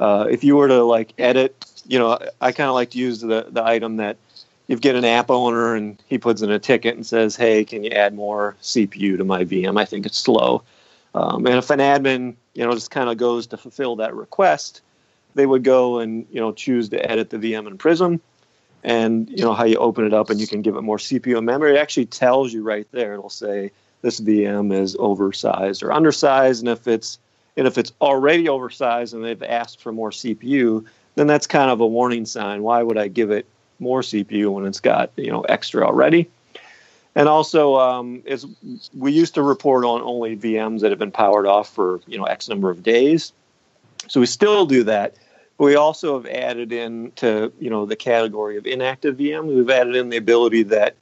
Uh, 0.00 0.26
if 0.28 0.42
you 0.42 0.56
were 0.56 0.68
to 0.68 0.82
like 0.82 1.14
edit, 1.18 1.64
you 1.86 1.98
know, 1.98 2.18
I 2.40 2.52
kind 2.52 2.68
of 2.68 2.74
like 2.74 2.90
to 2.90 2.98
use 2.98 3.20
the 3.20 3.46
the 3.48 3.64
item 3.64 3.98
that 3.98 4.16
you 4.66 4.76
get 4.76 4.96
an 4.96 5.04
app 5.04 5.30
owner 5.30 5.74
and 5.74 6.02
he 6.06 6.18
puts 6.18 6.42
in 6.42 6.50
a 6.50 6.58
ticket 6.58 6.96
and 6.96 7.06
says, 7.06 7.36
"Hey, 7.36 7.64
can 7.64 7.84
you 7.84 7.90
add 7.90 8.12
more 8.12 8.56
CPU 8.60 9.16
to 9.16 9.24
my 9.24 9.44
VM? 9.44 9.78
I 9.78 9.84
think 9.84 10.06
it's 10.06 10.18
slow." 10.18 10.64
Um, 11.14 11.46
and 11.46 11.56
if 11.56 11.70
an 11.70 11.78
admin, 11.78 12.34
you 12.54 12.64
know, 12.64 12.72
just 12.72 12.90
kind 12.90 13.08
of 13.08 13.18
goes 13.18 13.48
to 13.48 13.56
fulfill 13.56 13.96
that 13.96 14.14
request, 14.14 14.80
they 15.34 15.46
would 15.46 15.62
go 15.62 16.00
and 16.00 16.26
you 16.32 16.40
know 16.40 16.50
choose 16.50 16.88
to 16.88 17.10
edit 17.10 17.30
the 17.30 17.38
VM 17.38 17.68
in 17.68 17.78
Prism 17.78 18.20
and 18.82 19.28
you 19.30 19.44
know 19.44 19.52
how 19.52 19.64
you 19.64 19.76
open 19.76 20.06
it 20.06 20.14
up 20.14 20.30
and 20.30 20.40
you 20.40 20.46
can 20.46 20.62
give 20.62 20.76
it 20.76 20.82
more 20.82 20.96
CPU 20.96 21.36
and 21.36 21.46
memory. 21.46 21.74
It 21.74 21.78
actually 21.78 22.06
tells 22.06 22.52
you 22.52 22.62
right 22.62 22.86
there. 22.92 23.14
It'll 23.14 23.30
say 23.30 23.70
this 24.02 24.20
VM 24.20 24.72
is 24.72 24.96
oversized 24.98 25.82
or 25.82 25.92
undersized, 25.92 26.62
and 26.62 26.68
if 26.68 26.86
it's 26.86 27.18
and 27.56 27.66
if 27.66 27.78
it's 27.78 27.92
already 28.00 28.48
oversized 28.48 29.14
and 29.14 29.24
they've 29.24 29.42
asked 29.42 29.80
for 29.80 29.92
more 29.92 30.10
CPU, 30.10 30.84
then 31.16 31.26
that's 31.26 31.46
kind 31.46 31.70
of 31.70 31.80
a 31.80 31.86
warning 31.86 32.24
sign. 32.24 32.62
Why 32.62 32.82
would 32.82 32.96
I 32.96 33.08
give 33.08 33.30
it 33.30 33.46
more 33.78 34.00
CPU 34.00 34.52
when 34.52 34.66
it's 34.66 34.80
got 34.80 35.10
you 35.16 35.30
know 35.30 35.42
extra 35.42 35.84
already? 35.86 36.30
And 37.14 37.28
also, 37.28 37.76
um, 37.76 38.22
is 38.24 38.46
we 38.96 39.12
used 39.12 39.34
to 39.34 39.42
report 39.42 39.84
on 39.84 40.00
only 40.00 40.36
VMs 40.36 40.80
that 40.80 40.90
have 40.90 40.98
been 40.98 41.10
powered 41.10 41.46
off 41.46 41.68
for 41.68 42.00
you 42.06 42.16
know 42.16 42.24
X 42.24 42.48
number 42.48 42.70
of 42.70 42.82
days. 42.82 43.32
So 44.08 44.20
we 44.20 44.26
still 44.26 44.64
do 44.64 44.84
that, 44.84 45.14
we 45.60 45.76
also 45.76 46.18
have 46.18 46.26
added 46.26 46.72
in 46.72 47.12
to 47.16 47.52
you 47.60 47.68
know 47.68 47.84
the 47.84 47.94
category 47.94 48.56
of 48.56 48.66
inactive 48.66 49.18
VM. 49.18 49.46
We've 49.46 49.70
added 49.70 49.94
in 49.94 50.08
the 50.08 50.16
ability 50.16 50.64
that 50.64 50.96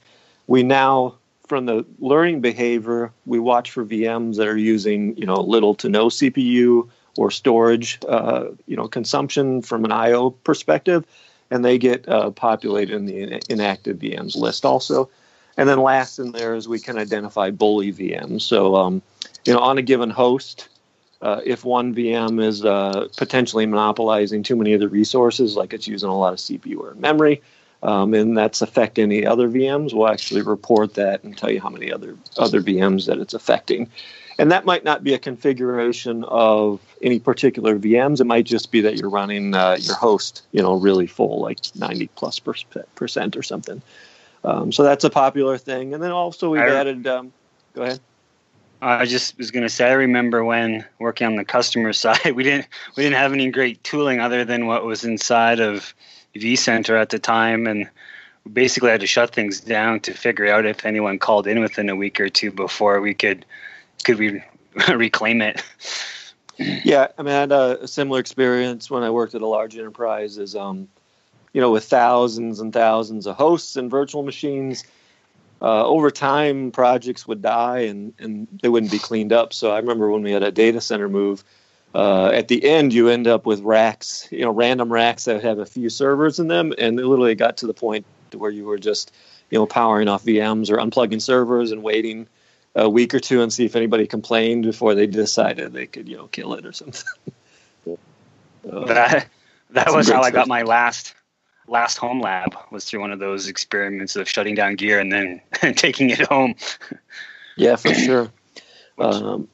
we 0.47 0.63
now, 0.63 1.15
from 1.47 1.65
the 1.65 1.85
learning 1.99 2.41
behavior, 2.41 3.11
we 3.25 3.39
watch 3.39 3.71
for 3.71 3.85
VMs 3.85 4.35
that 4.35 4.47
are 4.47 4.57
using 4.57 5.15
you 5.15 5.25
know 5.25 5.39
little 5.39 5.73
to 5.75 5.89
no 5.89 6.07
CPU 6.07 6.89
or 7.17 7.31
storage, 7.31 7.99
uh, 8.07 8.45
you 8.67 8.75
know, 8.75 8.87
consumption 8.87 9.61
from 9.61 9.85
an 9.85 9.93
I/O 9.93 10.31
perspective, 10.31 11.05
and 11.49 11.63
they 11.63 11.77
get 11.77 12.07
uh, 12.09 12.31
populated 12.31 12.95
in 12.95 13.05
the 13.05 13.41
inactive 13.49 13.97
VMs 13.97 14.35
list 14.35 14.65
also. 14.65 15.09
And 15.55 15.67
then 15.67 15.81
last 15.81 16.19
in 16.19 16.33
there 16.33 16.53
is 16.53 16.67
we 16.67 16.79
can 16.79 16.97
identify 16.97 17.49
bully 17.49 17.91
VMs. 17.91 18.41
So, 18.41 18.75
um, 18.75 19.01
you 19.45 19.53
know, 19.53 19.59
on 19.59 19.77
a 19.77 19.81
given 19.81 20.09
host, 20.09 20.69
uh, 21.21 21.41
if 21.45 21.65
one 21.65 21.93
VM 21.93 22.41
is 22.43 22.63
uh, 22.63 23.07
potentially 23.17 23.65
monopolizing 23.65 24.43
too 24.43 24.55
many 24.55 24.73
of 24.73 24.79
the 24.79 24.87
resources, 24.87 25.55
like 25.55 25.73
it's 25.73 25.87
using 25.87 26.09
a 26.09 26.17
lot 26.17 26.33
of 26.33 26.39
CPU 26.39 26.79
or 26.79 26.95
memory, 26.95 27.41
um, 27.83 28.13
and 28.13 28.37
that's 28.37 28.61
affecting 28.61 29.09
the 29.09 29.25
other 29.25 29.49
VMs, 29.49 29.93
we'll 29.93 30.07
actually 30.07 30.41
report 30.41 30.93
that 30.95 31.23
and 31.23 31.37
tell 31.37 31.51
you 31.51 31.61
how 31.61 31.69
many 31.69 31.91
other 31.91 32.17
other 32.37 32.61
VMs 32.61 33.05
that 33.07 33.17
it's 33.19 33.33
affecting. 33.33 33.89
And 34.37 34.53
that 34.53 34.63
might 34.63 34.85
not 34.85 35.03
be 35.03 35.13
a 35.13 35.19
configuration 35.19 36.23
of 36.23 36.79
any 37.01 37.19
particular 37.19 37.77
VMs. 37.77 38.21
It 38.21 38.23
might 38.23 38.45
just 38.45 38.71
be 38.71 38.79
that 38.81 38.95
you're 38.95 39.09
running 39.09 39.53
uh, 39.53 39.77
your 39.81 39.95
host, 39.95 40.43
you 40.53 40.61
know, 40.61 40.75
really 40.75 41.07
full, 41.07 41.41
like 41.41 41.59
90 41.75 42.07
plus 42.15 42.39
percent 42.39 43.35
or 43.35 43.43
something. 43.43 43.81
Um, 44.45 44.71
so 44.71 44.83
that's 44.83 45.03
a 45.03 45.09
popular 45.09 45.57
thing. 45.57 45.93
And 45.93 46.01
then 46.01 46.11
also 46.11 46.51
we've 46.51 46.61
added. 46.61 47.05
Um, 47.05 47.33
go 47.73 47.81
ahead. 47.81 47.99
I 48.81 49.05
just 49.05 49.37
was 49.37 49.51
going 49.51 49.63
to 49.63 49.69
say 49.69 49.89
I 49.89 49.93
remember 49.93 50.43
when 50.43 50.85
working 50.99 51.27
on 51.27 51.35
the 51.35 51.45
customer 51.45 51.93
side, 51.93 52.31
we 52.33 52.43
didn't 52.43 52.67
we 52.95 53.03
didn't 53.03 53.17
have 53.17 53.33
any 53.33 53.49
great 53.49 53.83
tooling 53.83 54.19
other 54.19 54.45
than 54.45 54.67
what 54.67 54.85
was 54.85 55.03
inside 55.03 55.59
of 55.59 55.93
vCenter 56.35 56.99
at 56.99 57.09
the 57.09 57.19
time, 57.19 57.67
and 57.67 57.89
basically 58.51 58.89
had 58.89 59.01
to 59.01 59.07
shut 59.07 59.33
things 59.33 59.59
down 59.59 59.99
to 60.01 60.13
figure 60.13 60.47
out 60.47 60.65
if 60.65 60.85
anyone 60.85 61.19
called 61.19 61.47
in 61.47 61.59
within 61.59 61.89
a 61.89 61.95
week 61.95 62.19
or 62.19 62.29
two 62.29 62.51
before 62.51 63.01
we 63.01 63.13
could 63.13 63.45
could 64.03 64.17
we 64.17 64.41
reclaim 64.93 65.41
it. 65.41 65.61
Yeah, 66.57 67.07
I 67.17 67.23
mean, 67.23 67.33
I 67.33 67.39
had 67.39 67.51
a, 67.53 67.87
similar 67.87 68.19
experience 68.19 68.91
when 68.91 69.03
I 69.03 69.09
worked 69.09 69.33
at 69.33 69.41
a 69.41 69.47
large 69.47 69.77
enterprise. 69.77 70.37
Is 70.37 70.55
um, 70.55 70.87
you 71.53 71.61
know, 71.61 71.71
with 71.71 71.85
thousands 71.85 72.59
and 72.59 72.71
thousands 72.71 73.27
of 73.27 73.35
hosts 73.35 73.75
and 73.75 73.89
virtual 73.89 74.23
machines 74.23 74.83
uh, 75.61 75.85
over 75.85 76.09
time 76.09 76.71
projects 76.71 77.27
would 77.27 77.41
die 77.41 77.79
and, 77.79 78.13
and 78.19 78.47
they 78.61 78.69
wouldn't 78.69 78.91
be 78.91 78.99
cleaned 78.99 79.33
up. 79.33 79.53
So 79.53 79.71
I 79.71 79.77
remember 79.77 80.09
when 80.09 80.23
we 80.23 80.31
had 80.31 80.43
a 80.43 80.51
data 80.51 80.79
center 80.81 81.09
move, 81.09 81.43
uh, 81.93 82.27
at 82.27 82.47
the 82.47 82.63
end 82.63 82.93
you 82.93 83.09
end 83.09 83.27
up 83.27 83.45
with 83.45 83.61
racks, 83.61 84.27
you 84.31 84.41
know, 84.41 84.51
random 84.51 84.91
racks 84.91 85.25
that 85.25 85.43
have 85.43 85.59
a 85.59 85.65
few 85.65 85.89
servers 85.89 86.39
in 86.39 86.47
them, 86.47 86.73
and 86.77 86.99
it 86.99 87.05
literally 87.05 87.35
got 87.35 87.57
to 87.57 87.67
the 87.67 87.73
point 87.73 88.05
where 88.33 88.51
you 88.51 88.65
were 88.65 88.77
just, 88.77 89.11
you 89.49 89.57
know, 89.57 89.65
powering 89.65 90.07
off 90.07 90.23
VMs 90.23 90.69
or 90.69 90.77
unplugging 90.77 91.21
servers 91.21 91.71
and 91.71 91.81
waiting 91.81 92.27
a 92.75 92.87
week 92.87 93.13
or 93.13 93.19
two 93.19 93.41
and 93.41 93.51
see 93.51 93.65
if 93.65 93.75
anybody 93.75 94.05
complained 94.05 94.63
before 94.63 94.93
they 94.93 95.07
decided 95.07 95.73
they 95.73 95.87
could, 95.87 96.07
you 96.07 96.15
know, 96.15 96.27
kill 96.27 96.53
it 96.53 96.65
or 96.65 96.71
something. 96.71 97.09
uh, 97.87 98.85
that 98.85 99.27
that 99.71 99.91
was 99.91 100.09
how 100.09 100.21
I 100.21 100.31
got 100.31 100.47
my 100.47 100.61
last 100.61 101.15
last 101.69 101.97
home 101.97 102.19
lab 102.19 102.55
was 102.71 102.85
through 102.85 102.99
one 102.99 103.11
of 103.11 103.19
those 103.19 103.47
experiments 103.47 104.15
of 104.15 104.27
shutting 104.27 104.55
down 104.55 104.75
gear 104.75 104.99
and 104.99 105.11
then 105.11 105.41
taking 105.75 106.09
it 106.09 106.27
home. 106.27 106.55
Yeah, 107.55 107.75
for 107.75 107.93
sure. 107.93 108.31
which, 108.95 109.15
um, 109.15 109.47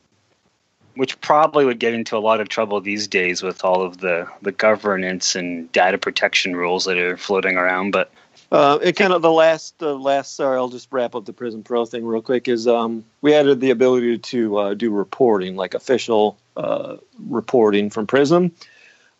which, 0.95 1.19
probably 1.21 1.65
would 1.65 1.79
get 1.79 1.93
into 1.93 2.17
a 2.17 2.19
lot 2.19 2.39
of 2.39 2.49
trouble 2.49 2.81
these 2.81 3.07
days 3.07 3.43
with 3.43 3.63
all 3.63 3.81
of 3.81 3.97
the, 3.97 4.27
the 4.41 4.51
governance 4.51 5.35
and 5.35 5.71
data 5.71 5.97
protection 5.97 6.55
rules 6.55 6.85
that 6.85 6.97
are 6.97 7.17
floating 7.17 7.57
around. 7.57 7.91
But 7.91 8.11
uh, 8.51 8.79
it 8.81 8.95
kind 8.95 9.13
of 9.13 9.21
the 9.21 9.31
last, 9.31 9.77
the 9.79 9.97
last. 9.97 10.35
Sorry, 10.35 10.57
I'll 10.57 10.69
just 10.69 10.87
wrap 10.91 11.15
up 11.15 11.25
the 11.25 11.33
Prism 11.33 11.63
Pro 11.63 11.85
thing 11.85 12.05
real 12.05 12.21
quick. 12.21 12.47
Is 12.47 12.67
um, 12.67 13.03
we 13.21 13.33
added 13.33 13.59
the 13.59 13.71
ability 13.71 14.19
to 14.19 14.57
uh, 14.57 14.73
do 14.73 14.91
reporting, 14.91 15.55
like 15.55 15.73
official 15.73 16.37
uh, 16.55 16.97
reporting 17.27 17.89
from 17.89 18.07
Prism. 18.07 18.51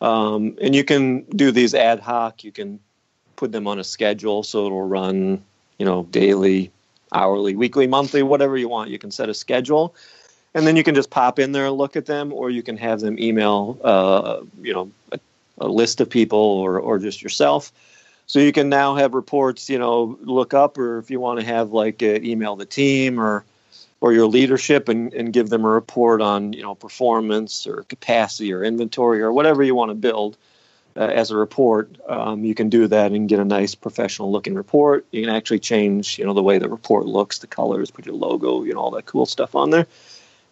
Um, 0.00 0.56
and 0.60 0.74
you 0.74 0.84
can 0.84 1.22
do 1.22 1.50
these 1.50 1.74
ad 1.74 2.00
hoc. 2.00 2.44
You 2.44 2.52
can 2.52 2.80
put 3.36 3.52
them 3.52 3.66
on 3.66 3.78
a 3.78 3.84
schedule 3.84 4.42
so 4.42 4.66
it'll 4.66 4.86
run, 4.86 5.42
you 5.78 5.86
know, 5.86 6.04
daily, 6.04 6.70
hourly, 7.12 7.54
weekly, 7.54 7.86
monthly, 7.86 8.22
whatever 8.22 8.56
you 8.56 8.68
want. 8.68 8.90
You 8.90 8.98
can 8.98 9.10
set 9.10 9.28
a 9.28 9.34
schedule, 9.34 9.94
and 10.54 10.66
then 10.66 10.76
you 10.76 10.82
can 10.82 10.94
just 10.94 11.10
pop 11.10 11.38
in 11.38 11.52
there 11.52 11.66
and 11.66 11.76
look 11.76 11.96
at 11.96 12.06
them, 12.06 12.32
or 12.32 12.50
you 12.50 12.62
can 12.62 12.76
have 12.76 13.00
them 13.00 13.18
email, 13.18 13.78
uh, 13.84 14.40
you 14.60 14.72
know, 14.72 14.90
a, 15.12 15.20
a 15.58 15.68
list 15.68 16.00
of 16.00 16.10
people 16.10 16.38
or 16.38 16.78
or 16.80 16.98
just 16.98 17.22
yourself. 17.22 17.72
So 18.28 18.40
you 18.40 18.50
can 18.50 18.68
now 18.68 18.96
have 18.96 19.14
reports, 19.14 19.70
you 19.70 19.78
know, 19.78 20.18
look 20.22 20.52
up, 20.52 20.78
or 20.78 20.98
if 20.98 21.10
you 21.10 21.20
want 21.20 21.38
to 21.38 21.46
have 21.46 21.70
like 21.70 22.02
email 22.02 22.56
the 22.56 22.66
team 22.66 23.20
or 23.20 23.44
or 24.00 24.12
your 24.12 24.26
leadership 24.26 24.88
and, 24.88 25.12
and 25.14 25.32
give 25.32 25.48
them 25.48 25.64
a 25.64 25.68
report 25.68 26.20
on 26.20 26.52
you 26.52 26.62
know 26.62 26.74
performance 26.74 27.66
or 27.66 27.84
capacity 27.84 28.52
or 28.52 28.62
inventory 28.62 29.20
or 29.22 29.32
whatever 29.32 29.62
you 29.62 29.74
want 29.74 29.90
to 29.90 29.94
build 29.94 30.36
uh, 30.96 31.00
as 31.00 31.30
a 31.30 31.36
report, 31.36 31.96
um, 32.08 32.44
you 32.44 32.54
can 32.54 32.68
do 32.68 32.86
that 32.88 33.12
and 33.12 33.28
get 33.28 33.38
a 33.38 33.44
nice 33.44 33.74
professional 33.74 34.32
looking 34.32 34.54
report. 34.54 35.06
You 35.10 35.22
can 35.22 35.34
actually 35.34 35.58
change, 35.58 36.18
you 36.18 36.24
know, 36.24 36.34
the 36.34 36.42
way 36.42 36.58
the 36.58 36.68
report 36.68 37.06
looks, 37.06 37.38
the 37.38 37.46
colors, 37.46 37.90
put 37.90 38.06
your 38.06 38.14
logo, 38.14 38.64
you 38.64 38.74
know, 38.74 38.80
all 38.80 38.90
that 38.92 39.06
cool 39.06 39.26
stuff 39.26 39.54
on 39.54 39.70
there. 39.70 39.86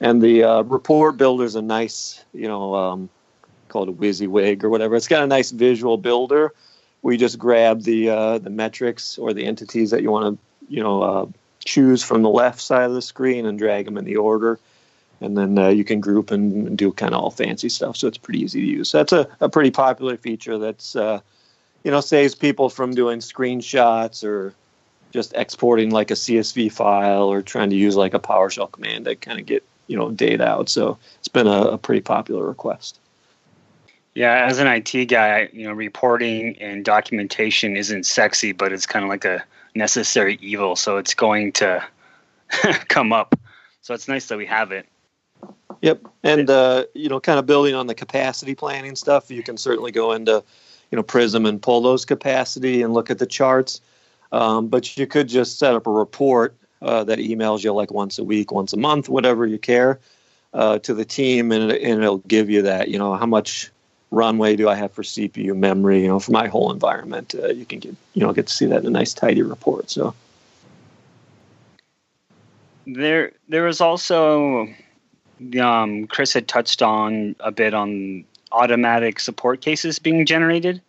And 0.00 0.20
the 0.20 0.44
uh, 0.44 0.62
report 0.62 1.16
builder 1.16 1.44
is 1.44 1.54
a 1.54 1.62
nice, 1.62 2.22
you 2.32 2.48
know, 2.48 2.74
um, 2.74 3.08
called 3.68 3.88
a 3.88 3.92
WYSIWYG 3.92 4.64
or 4.64 4.68
whatever. 4.68 4.96
It's 4.96 5.08
got 5.08 5.22
a 5.22 5.26
nice 5.26 5.50
visual 5.50 5.96
builder 5.96 6.52
where 7.00 7.12
you 7.12 7.18
just 7.18 7.38
grab 7.38 7.82
the 7.82 8.10
uh, 8.10 8.38
the 8.38 8.50
metrics 8.50 9.18
or 9.18 9.32
the 9.32 9.46
entities 9.46 9.90
that 9.90 10.02
you 10.02 10.10
want 10.10 10.38
to, 10.38 10.74
you 10.74 10.82
know, 10.82 11.02
uh, 11.02 11.26
choose 11.64 12.02
from 12.02 12.22
the 12.22 12.28
left 12.28 12.60
side 12.60 12.84
of 12.84 12.94
the 12.94 13.02
screen 13.02 13.46
and 13.46 13.58
drag 13.58 13.86
them 13.86 13.96
in 13.96 14.04
the 14.04 14.16
order 14.16 14.58
and 15.21 15.37
then 15.37 15.59
uh, 15.59 15.68
you 15.68 15.85
can 15.85 16.00
group 16.00 16.30
and 16.30 16.76
do 16.76 16.92
kind 16.92 17.14
of 17.14 17.21
all 17.21 17.30
fancy 17.30 17.68
stuff. 17.68 17.97
So 17.97 18.09
it's 18.09 18.18
pretty 18.18 18.40
easy 18.40 18.61
to 18.61 18.66
use. 18.66 18.92
That's 18.92 19.12
a, 19.12 19.28
a 19.40 19.49
pretty 19.49 19.71
popular 19.71 20.16
feature 20.16 20.59
that's 20.59 20.97
uh, 20.97 21.21
you 21.83 21.90
know 21.90 22.00
saves 22.00 22.35
people 22.35 22.68
from 22.68 22.94
doing 22.94 23.21
screenshots 23.21 24.25
or 24.25 24.54
just 25.12 25.33
exporting 25.35 25.90
like 25.90 26.11
a 26.11 26.14
CSV 26.14 26.73
file 26.73 27.25
or 27.25 27.40
trying 27.40 27.71
to 27.71 27.76
use 27.76 27.94
like 27.94 28.14
a 28.14 28.18
PowerShell 28.18 28.73
command 28.73 29.04
to 29.04 29.14
kind 29.14 29.38
of 29.38 29.47
get 29.47 29.64
you 29.87 29.97
know 29.97 30.11
data 30.11 30.47
out. 30.47 30.68
So 30.68 30.99
it's 31.18 31.28
been 31.28 31.47
a, 31.47 31.62
a 31.62 31.78
pretty 31.78 32.02
popular 32.02 32.47
request. 32.47 32.99
Yeah, 34.14 34.47
as 34.47 34.61
an 34.61 34.68
IT 34.68 35.06
guy, 35.06 35.49
you 35.52 35.64
know, 35.64 35.73
reporting 35.73 36.56
and 36.61 36.85
documentation 36.85 37.76
isn't 37.76 38.06
sexy, 38.06 38.52
but 38.52 38.73
it's 38.73 38.87
kind 38.87 39.04
of 39.04 39.09
like 39.09 39.25
a 39.25 39.44
necessary 39.75 40.38
evil. 40.40 40.76
So 40.76 40.99
it's 40.99 41.14
going 41.14 41.52
to 41.54 41.85
come 42.88 43.12
up. 43.12 43.35
So 43.83 43.92
it's 43.92 44.06
nice 44.06 44.28
that 44.28 44.38
we 44.38 44.47
have 44.47 44.71
it. 44.71 44.87
Yep, 45.82 46.06
and 46.22 46.48
uh, 46.48 46.84
you 46.94 47.08
know, 47.08 47.20
kind 47.20 47.38
of 47.38 47.46
building 47.46 47.74
on 47.74 47.86
the 47.86 47.94
capacity 47.94 48.54
planning 48.54 48.96
stuff, 48.96 49.30
you 49.30 49.42
can 49.42 49.56
certainly 49.56 49.92
go 49.92 50.12
into, 50.12 50.42
you 50.90 50.96
know, 50.96 51.02
Prism 51.02 51.44
and 51.44 51.60
pull 51.60 51.82
those 51.82 52.04
capacity 52.04 52.82
and 52.82 52.94
look 52.94 53.10
at 53.10 53.18
the 53.18 53.26
charts. 53.26 53.80
Um, 54.32 54.68
but 54.68 54.96
you 54.96 55.06
could 55.06 55.28
just 55.28 55.58
set 55.58 55.74
up 55.74 55.86
a 55.86 55.90
report 55.90 56.56
uh, 56.82 57.04
that 57.04 57.18
emails 57.18 57.62
you 57.62 57.72
like 57.72 57.90
once 57.90 58.18
a 58.18 58.24
week, 58.24 58.50
once 58.50 58.72
a 58.72 58.76
month, 58.76 59.08
whatever 59.08 59.46
you 59.46 59.58
care, 59.58 60.00
uh, 60.54 60.78
to 60.80 60.94
the 60.94 61.04
team, 61.04 61.52
and, 61.52 61.70
and 61.70 62.02
it'll 62.02 62.18
give 62.18 62.50
you 62.50 62.62
that. 62.62 62.88
You 62.88 62.98
know, 62.98 63.14
how 63.14 63.26
much 63.26 63.70
runway 64.10 64.56
do 64.56 64.68
I 64.68 64.74
have 64.74 64.92
for 64.92 65.02
CPU 65.02 65.56
memory? 65.56 66.02
You 66.02 66.08
know, 66.08 66.18
for 66.18 66.32
my 66.32 66.48
whole 66.48 66.72
environment, 66.72 67.34
uh, 67.34 67.48
you 67.48 67.66
can 67.66 67.78
get 67.78 67.94
you 68.14 68.22
know 68.22 68.32
get 68.32 68.46
to 68.46 68.54
see 68.54 68.66
that 68.66 68.80
in 68.80 68.86
a 68.86 68.90
nice 68.90 69.12
tidy 69.12 69.42
report. 69.42 69.90
So 69.90 70.14
there, 72.86 73.32
there 73.48 73.66
is 73.66 73.80
also 73.80 74.68
um, 75.61 76.07
Chris 76.07 76.33
had 76.33 76.49
touched 76.49 76.83
on 76.83 77.37
a 77.41 77.53
bit 77.53 77.75
on 77.75 78.25
automatic 78.53 79.21
support 79.21 79.61
cases 79.61 79.99
being 79.99 80.25
generated. 80.26 80.81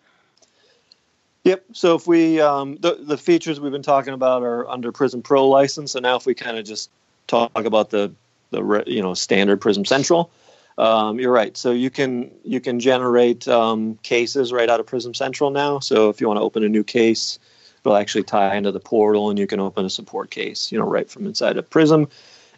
Yep. 1.43 1.63
So 1.73 1.95
if 1.95 2.07
we 2.07 2.41
um, 2.41 2.77
the 2.77 2.95
the 2.99 3.17
features 3.17 3.59
we've 3.59 3.71
been 3.71 3.83
talking 3.83 4.13
about 4.13 4.41
are 4.41 4.67
under 4.67 4.91
Prism 4.91 5.21
Pro 5.21 5.47
license, 5.47 5.91
so 5.91 5.99
now 5.99 6.15
if 6.15 6.25
we 6.25 6.33
kind 6.33 6.57
of 6.57 6.65
just 6.65 6.89
talk 7.27 7.51
about 7.55 7.91
the 7.91 8.11
the 8.49 8.83
you 8.87 9.01
know 9.01 9.13
standard 9.13 9.61
Prism 9.61 9.85
Central, 9.85 10.31
um, 10.79 11.19
you're 11.19 11.31
right. 11.31 11.55
So 11.55 11.71
you 11.71 11.91
can 11.91 12.31
you 12.43 12.59
can 12.59 12.79
generate 12.79 13.47
um, 13.47 13.95
cases 14.01 14.51
right 14.51 14.69
out 14.69 14.79
of 14.79 14.87
Prism 14.87 15.13
Central 15.13 15.51
now. 15.51 15.77
So 15.79 16.09
if 16.09 16.19
you 16.19 16.27
want 16.27 16.37
to 16.37 16.41
open 16.41 16.63
a 16.63 16.69
new 16.69 16.83
case, 16.83 17.37
it'll 17.81 17.95
actually 17.95 18.23
tie 18.23 18.55
into 18.55 18.71
the 18.71 18.79
portal, 18.79 19.29
and 19.29 19.37
you 19.37 19.45
can 19.45 19.59
open 19.59 19.85
a 19.85 19.89
support 19.89 20.31
case, 20.31 20.71
you 20.71 20.79
know, 20.79 20.85
right 20.85 21.09
from 21.09 21.27
inside 21.27 21.57
of 21.57 21.69
Prism. 21.69 22.07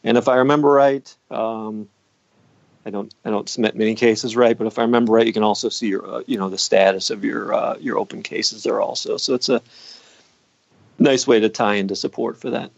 And 0.03 0.17
if 0.17 0.27
I 0.27 0.37
remember 0.37 0.69
right, 0.69 1.15
um, 1.31 1.89
I 2.85 2.89
don't 2.89 3.13
I 3.25 3.29
don't 3.29 3.49
submit 3.49 3.75
many 3.75 3.95
cases 3.95 4.35
right, 4.35 4.57
but 4.57 4.67
if 4.67 4.79
I 4.79 4.83
remember 4.83 5.11
right, 5.11 5.27
you 5.27 5.33
can 5.33 5.43
also 5.43 5.67
see 5.69 5.87
your 5.87 6.07
uh, 6.07 6.21
you 6.25 6.37
know 6.37 6.49
the 6.49 6.57
status 6.57 7.09
of 7.09 7.25
your 7.25 7.53
uh, 7.53 7.75
your 7.79 7.97
open 7.97 8.23
cases 8.23 8.63
there 8.63 8.79
also. 8.79 9.17
So 9.17 9.33
it's 9.33 9.49
a 9.49 9.61
nice 10.97 11.27
way 11.27 11.39
to 11.41 11.49
tie 11.49 11.75
into 11.75 11.95
support 11.95 12.39
for 12.39 12.51
that. 12.51 12.71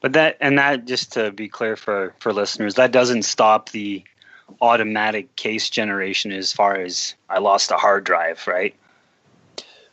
But 0.00 0.14
that 0.14 0.38
and 0.40 0.58
that 0.58 0.86
just 0.86 1.12
to 1.12 1.30
be 1.32 1.48
clear 1.48 1.76
for 1.76 2.14
for 2.18 2.32
listeners, 2.32 2.76
that 2.76 2.92
doesn't 2.92 3.24
stop 3.24 3.68
the 3.68 4.02
automatic 4.60 5.36
case 5.36 5.68
generation 5.68 6.32
as 6.32 6.52
far 6.52 6.76
as 6.76 7.14
I 7.28 7.38
lost 7.38 7.70
a 7.70 7.76
hard 7.76 8.04
drive, 8.04 8.46
right? 8.46 8.74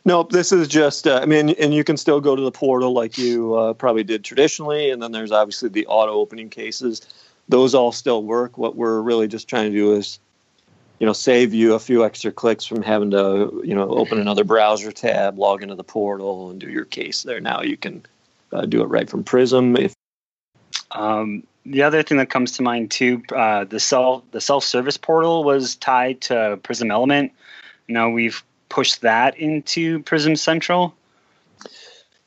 Nope, 0.08 0.32
this 0.32 0.52
is 0.52 0.68
just, 0.68 1.06
uh, 1.06 1.20
I 1.22 1.26
mean, 1.26 1.50
and 1.50 1.74
you 1.74 1.84
can 1.84 1.98
still 1.98 2.18
go 2.18 2.34
to 2.34 2.40
the 2.40 2.50
portal 2.50 2.94
like 2.94 3.18
you 3.18 3.54
uh, 3.56 3.74
probably 3.74 4.04
did 4.04 4.24
traditionally. 4.24 4.88
And 4.88 5.02
then 5.02 5.12
there's 5.12 5.30
obviously 5.30 5.68
the 5.68 5.86
auto 5.86 6.12
opening 6.12 6.48
cases. 6.48 7.02
Those 7.50 7.74
all 7.74 7.92
still 7.92 8.22
work. 8.22 8.56
What 8.56 8.74
we're 8.74 9.02
really 9.02 9.28
just 9.28 9.48
trying 9.48 9.70
to 9.70 9.76
do 9.76 9.92
is, 9.92 10.18
you 10.98 11.06
know, 11.06 11.12
save 11.12 11.52
you 11.52 11.74
a 11.74 11.78
few 11.78 12.06
extra 12.06 12.32
clicks 12.32 12.64
from 12.64 12.80
having 12.80 13.10
to, 13.10 13.60
you 13.62 13.74
know, 13.74 13.86
open 13.90 14.18
another 14.18 14.44
browser 14.44 14.92
tab, 14.92 15.38
log 15.38 15.62
into 15.62 15.74
the 15.74 15.84
portal, 15.84 16.48
and 16.48 16.58
do 16.58 16.70
your 16.70 16.86
case 16.86 17.24
there. 17.24 17.38
Now 17.38 17.60
you 17.60 17.76
can 17.76 18.02
uh, 18.50 18.64
do 18.64 18.80
it 18.80 18.86
right 18.86 19.10
from 19.10 19.24
Prism. 19.24 19.76
If 19.76 19.94
um, 20.92 21.42
the 21.66 21.82
other 21.82 22.02
thing 22.02 22.16
that 22.16 22.30
comes 22.30 22.52
to 22.52 22.62
mind 22.62 22.90
too, 22.90 23.22
uh, 23.36 23.64
the 23.64 23.78
self 23.78 24.22
the 24.30 24.40
self 24.40 24.64
service 24.64 24.96
portal 24.96 25.44
was 25.44 25.76
tied 25.76 26.22
to 26.22 26.58
Prism 26.62 26.90
Element. 26.90 27.32
Now 27.88 28.08
we've 28.08 28.42
pushed 28.68 29.00
that 29.02 29.36
into 29.38 30.02
Prism 30.02 30.36
Central. 30.36 30.94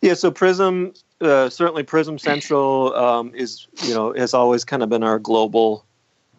Yeah, 0.01 0.15
so 0.15 0.31
Prism 0.31 0.93
uh, 1.21 1.49
certainly 1.49 1.83
Prism 1.83 2.17
Central 2.17 2.93
um, 2.95 3.33
is 3.35 3.67
you 3.83 3.93
know 3.93 4.13
has 4.13 4.33
always 4.33 4.65
kind 4.65 4.83
of 4.83 4.89
been 4.89 5.03
our 5.03 5.19
global 5.19 5.85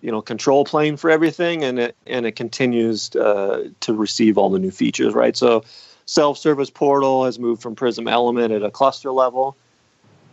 you 0.01 0.11
know 0.11 0.21
control 0.21 0.65
plane 0.65 0.97
for 0.97 1.11
everything, 1.11 1.63
and 1.63 1.79
it 1.79 1.97
and 2.07 2.27
it 2.27 2.37
continues 2.37 3.15
uh, 3.17 3.69
to 3.81 3.95
receive 3.95 4.37
all 4.37 4.51
the 4.51 4.59
new 4.59 4.71
features. 4.71 5.15
Right, 5.15 5.37
so 5.37 5.65
self 6.07 6.37
service 6.39 6.71
portal 6.71 7.25
has 7.25 7.39
moved 7.39 7.63
from 7.63 7.75
Prism 7.75 8.09
Element 8.09 8.53
at 8.53 8.63
a 8.63 8.71
cluster 8.71 9.13
level 9.13 9.57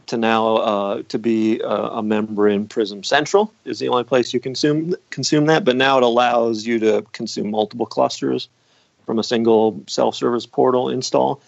to 0.08 0.18
now 0.18 0.56
uh, 0.58 1.04
to 1.10 1.20
be 1.20 1.60
a, 1.60 1.68
a, 1.68 2.04
member 2.04 2.48
in 2.48 2.68
Prism 2.68 3.04
Central 3.04 3.54
is 3.66 3.78
the 3.78 3.88
only 3.90 4.04
place 4.04 4.34
you 4.34 4.40
consume 4.40 4.96
consume 5.12 5.46
that. 5.46 5.64
But 5.64 5.76
now 5.76 5.98
it 5.98 6.04
allows 6.04 6.66
you 6.66 6.80
to 6.80 7.06
consume 7.12 7.52
multiple 7.52 7.86
clusters 7.86 8.50
from 9.10 9.18
a 9.18 9.24
single 9.24 9.84
self-service 9.88 10.46
portal 10.46 10.88
install, 10.88 11.42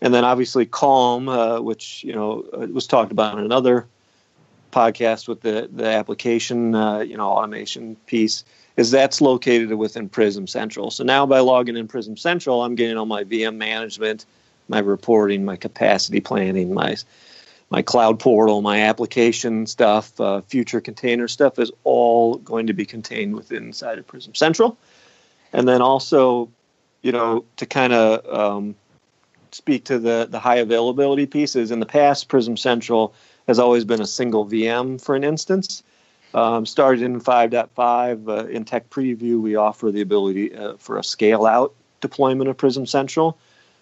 and 0.00 0.12
then 0.12 0.24
obviously 0.24 0.66
Calm, 0.66 1.28
uh, 1.28 1.60
which 1.60 2.02
you 2.02 2.12
know 2.12 2.44
uh, 2.52 2.66
was 2.72 2.88
talked 2.88 3.12
about 3.12 3.38
in 3.38 3.44
another 3.44 3.86
podcast 4.72 5.28
with 5.28 5.40
the 5.42 5.70
the 5.72 5.86
application 5.86 6.74
uh, 6.74 6.98
you 6.98 7.16
know 7.16 7.28
automation 7.28 7.94
piece 8.06 8.42
is 8.76 8.90
that's 8.90 9.20
located 9.20 9.72
within 9.74 10.08
Prism 10.08 10.48
Central. 10.48 10.90
So 10.90 11.04
now 11.04 11.24
by 11.24 11.38
logging 11.38 11.76
in 11.76 11.86
Prism 11.86 12.16
Central, 12.16 12.64
I'm 12.64 12.74
getting 12.74 12.96
all 12.96 13.06
my 13.06 13.22
VM 13.22 13.54
management, 13.54 14.26
my 14.66 14.80
reporting, 14.80 15.44
my 15.44 15.54
capacity 15.54 16.18
planning, 16.18 16.74
my 16.74 16.96
my 17.70 17.80
cloud 17.80 18.18
portal, 18.18 18.60
my 18.60 18.80
application 18.80 19.68
stuff, 19.68 20.20
uh, 20.20 20.40
future 20.40 20.80
container 20.80 21.28
stuff 21.28 21.60
is 21.60 21.70
all 21.84 22.38
going 22.38 22.66
to 22.66 22.72
be 22.72 22.84
contained 22.84 23.36
within 23.36 23.66
inside 23.66 24.00
of 24.00 24.06
Prism 24.08 24.34
Central. 24.34 24.76
And 25.52 25.68
then 25.68 25.80
also, 25.80 26.50
you 27.04 27.12
know, 27.12 27.44
to 27.56 27.66
kind 27.66 27.92
of 27.92 28.26
um, 28.26 28.74
speak 29.52 29.84
to 29.84 29.98
the, 29.98 30.26
the 30.28 30.40
high 30.40 30.56
availability 30.56 31.26
pieces, 31.26 31.70
in 31.70 31.78
the 31.78 31.86
past, 31.86 32.28
Prism 32.28 32.56
Central 32.56 33.14
has 33.46 33.58
always 33.58 33.84
been 33.84 34.00
a 34.00 34.06
single 34.06 34.46
VM 34.46 34.98
for 35.00 35.14
an 35.14 35.22
instance. 35.22 35.82
Um, 36.32 36.64
started 36.64 37.02
in 37.02 37.20
5.5, 37.20 38.28
uh, 38.28 38.46
in 38.46 38.64
Tech 38.64 38.88
Preview, 38.88 39.40
we 39.40 39.54
offer 39.54 39.92
the 39.92 40.00
ability 40.00 40.56
uh, 40.56 40.78
for 40.78 40.96
a 40.96 41.04
scale 41.04 41.44
out 41.44 41.74
deployment 42.00 42.48
of 42.48 42.56
Prism 42.56 42.86
Central 42.86 43.38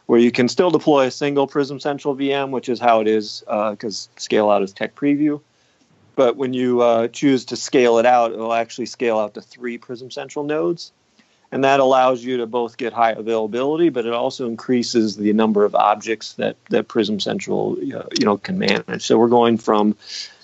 where 0.06 0.18
you 0.18 0.32
can 0.32 0.48
still 0.48 0.70
deploy 0.70 1.06
a 1.06 1.10
single 1.10 1.46
Prism 1.46 1.78
Central 1.78 2.16
VM, 2.16 2.50
which 2.50 2.68
is 2.68 2.80
how 2.80 3.00
it 3.00 3.06
is 3.06 3.44
because 3.46 4.08
uh, 4.14 4.20
scale 4.20 4.50
out 4.50 4.62
is 4.62 4.72
tech 4.72 4.96
preview. 4.96 5.40
But 6.16 6.36
when 6.36 6.52
you 6.52 6.82
uh, 6.82 7.08
choose 7.08 7.46
to 7.46 7.56
scale 7.56 7.98
it 7.98 8.04
out, 8.04 8.32
it 8.32 8.38
will 8.38 8.52
actually 8.52 8.86
scale 8.86 9.18
out 9.18 9.34
to 9.34 9.40
three 9.40 9.78
Prism 9.78 10.10
Central 10.10 10.44
nodes. 10.44 10.92
And 11.52 11.64
that 11.64 11.80
allows 11.80 12.24
you 12.24 12.38
to 12.38 12.46
both 12.46 12.78
get 12.78 12.94
high 12.94 13.12
availability, 13.12 13.90
but 13.90 14.06
it 14.06 14.12
also 14.12 14.48
increases 14.48 15.16
the 15.16 15.32
number 15.34 15.64
of 15.64 15.74
objects 15.74 16.32
that, 16.34 16.56
that 16.70 16.88
Prism 16.88 17.20
Central 17.20 17.74
uh, 17.74 18.04
you 18.18 18.24
know 18.24 18.38
can 18.38 18.58
manage. 18.58 19.02
So 19.02 19.18
we're 19.18 19.28
going 19.28 19.58
from 19.58 19.96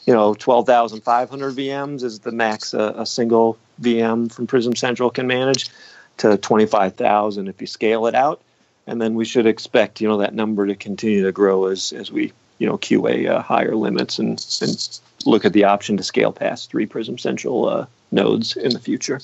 you 0.06 0.14
know 0.14 0.34
12,500 0.34 1.54
VMs 1.54 2.02
is 2.02 2.20
the 2.20 2.32
max 2.32 2.74
a, 2.74 2.94
a 2.98 3.06
single 3.06 3.58
VM 3.80 4.30
from 4.30 4.46
Prism 4.46 4.76
Central 4.76 5.10
can 5.10 5.26
manage 5.26 5.70
to 6.18 6.36
25,000 6.36 7.48
if 7.48 7.60
you 7.60 7.66
scale 7.66 8.06
it 8.06 8.14
out 8.14 8.42
and 8.88 9.00
then 9.00 9.14
we 9.14 9.24
should 9.24 9.46
expect 9.46 10.00
you 10.00 10.08
know 10.08 10.18
that 10.18 10.34
number 10.34 10.66
to 10.66 10.74
continue 10.74 11.22
to 11.22 11.30
grow 11.30 11.66
as 11.66 11.92
as 11.92 12.10
we 12.10 12.32
you 12.58 12.66
know 12.66 12.78
QA 12.78 13.30
uh, 13.30 13.42
higher 13.42 13.76
limits 13.76 14.18
and 14.18 14.44
and 14.60 15.00
look 15.26 15.44
at 15.44 15.52
the 15.52 15.64
option 15.64 15.96
to 15.98 16.02
scale 16.02 16.32
past 16.32 16.70
three 16.70 16.86
Prism 16.86 17.18
Central 17.18 17.68
uh, 17.68 17.86
nodes 18.10 18.56
in 18.56 18.72
the 18.72 18.80
future. 18.80 19.20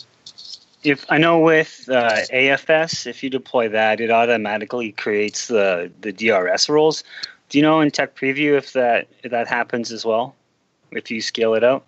If 0.84 1.06
I 1.08 1.16
know 1.16 1.38
with 1.40 1.88
uh, 1.90 2.20
AFS, 2.30 3.06
if 3.06 3.22
you 3.22 3.30
deploy 3.30 3.68
that, 3.70 4.00
it 4.00 4.10
automatically 4.10 4.92
creates 4.92 5.48
the 5.48 5.90
the 6.02 6.12
DRS 6.12 6.68
roles. 6.68 7.02
Do 7.48 7.58
you 7.58 7.62
know 7.62 7.80
in 7.80 7.90
Tech 7.90 8.14
Preview 8.14 8.56
if 8.56 8.72
that 8.74 9.08
if 9.22 9.30
that 9.30 9.48
happens 9.48 9.90
as 9.92 10.04
well, 10.04 10.34
if 10.92 11.10
you 11.10 11.20
scale 11.20 11.54
it 11.54 11.64
out? 11.64 11.84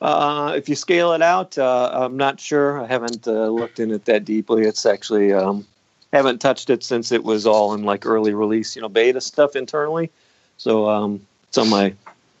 Uh, 0.00 0.52
if 0.56 0.68
you 0.68 0.74
scale 0.74 1.12
it 1.12 1.22
out, 1.22 1.56
uh, 1.56 1.90
I'm 1.92 2.16
not 2.16 2.38
sure. 2.38 2.82
I 2.82 2.86
haven't 2.86 3.26
uh, 3.26 3.48
looked 3.48 3.78
in 3.78 3.90
it 3.90 4.04
that 4.04 4.24
deeply. 4.24 4.64
It's 4.64 4.84
actually 4.84 5.32
um, 5.32 5.66
haven't 6.12 6.40
touched 6.40 6.68
it 6.68 6.82
since 6.82 7.12
it 7.12 7.24
was 7.24 7.46
all 7.46 7.72
in 7.74 7.84
like 7.84 8.04
early 8.04 8.34
release, 8.34 8.76
you 8.76 8.82
know, 8.82 8.88
beta 8.88 9.20
stuff 9.20 9.56
internally. 9.56 10.10
So 10.58 10.88
um, 10.88 11.26
it's 11.48 11.58
on 11.58 11.70
my 11.70 11.94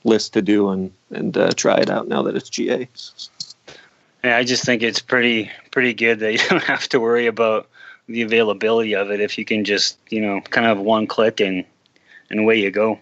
list 0.04 0.32
to 0.34 0.42
do 0.42 0.70
and 0.70 0.92
and 1.10 1.36
uh, 1.36 1.52
try 1.52 1.78
it 1.78 1.90
out 1.90 2.08
now 2.08 2.22
that 2.22 2.36
it's 2.36 2.50
GA. 2.50 2.88
I 4.32 4.44
just 4.44 4.64
think 4.64 4.82
it's 4.82 5.00
pretty 5.00 5.50
pretty 5.70 5.94
good 5.94 6.20
that 6.20 6.32
you 6.32 6.38
don't 6.50 6.64
have 6.64 6.88
to 6.88 7.00
worry 7.00 7.26
about 7.26 7.68
the 8.08 8.22
availability 8.22 8.94
of 8.94 9.10
it 9.10 9.20
if 9.20 9.36
you 9.38 9.44
can 9.44 9.64
just 9.64 9.98
you 10.10 10.20
know 10.20 10.40
kind 10.40 10.66
of 10.66 10.78
one 10.78 11.06
click 11.06 11.40
and 11.40 11.64
and 12.30 12.40
away 12.40 12.60
you 12.60 12.70
go. 12.70 12.98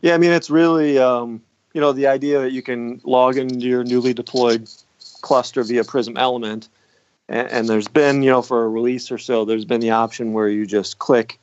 Yeah, 0.00 0.14
I 0.14 0.18
mean 0.18 0.32
it's 0.32 0.50
really 0.50 0.98
um, 0.98 1.42
you 1.72 1.80
know 1.80 1.92
the 1.92 2.06
idea 2.06 2.40
that 2.40 2.52
you 2.52 2.62
can 2.62 3.00
log 3.04 3.36
into 3.36 3.66
your 3.66 3.84
newly 3.84 4.14
deployed 4.14 4.68
cluster 5.20 5.62
via 5.62 5.84
Prism 5.84 6.16
Element 6.16 6.68
and, 7.28 7.48
and 7.48 7.68
there's 7.68 7.88
been 7.88 8.22
you 8.22 8.30
know 8.30 8.42
for 8.42 8.64
a 8.64 8.68
release 8.68 9.10
or 9.10 9.18
so 9.18 9.44
there's 9.44 9.64
been 9.64 9.80
the 9.80 9.90
option 9.90 10.32
where 10.32 10.48
you 10.48 10.66
just 10.66 10.98
click 10.98 11.38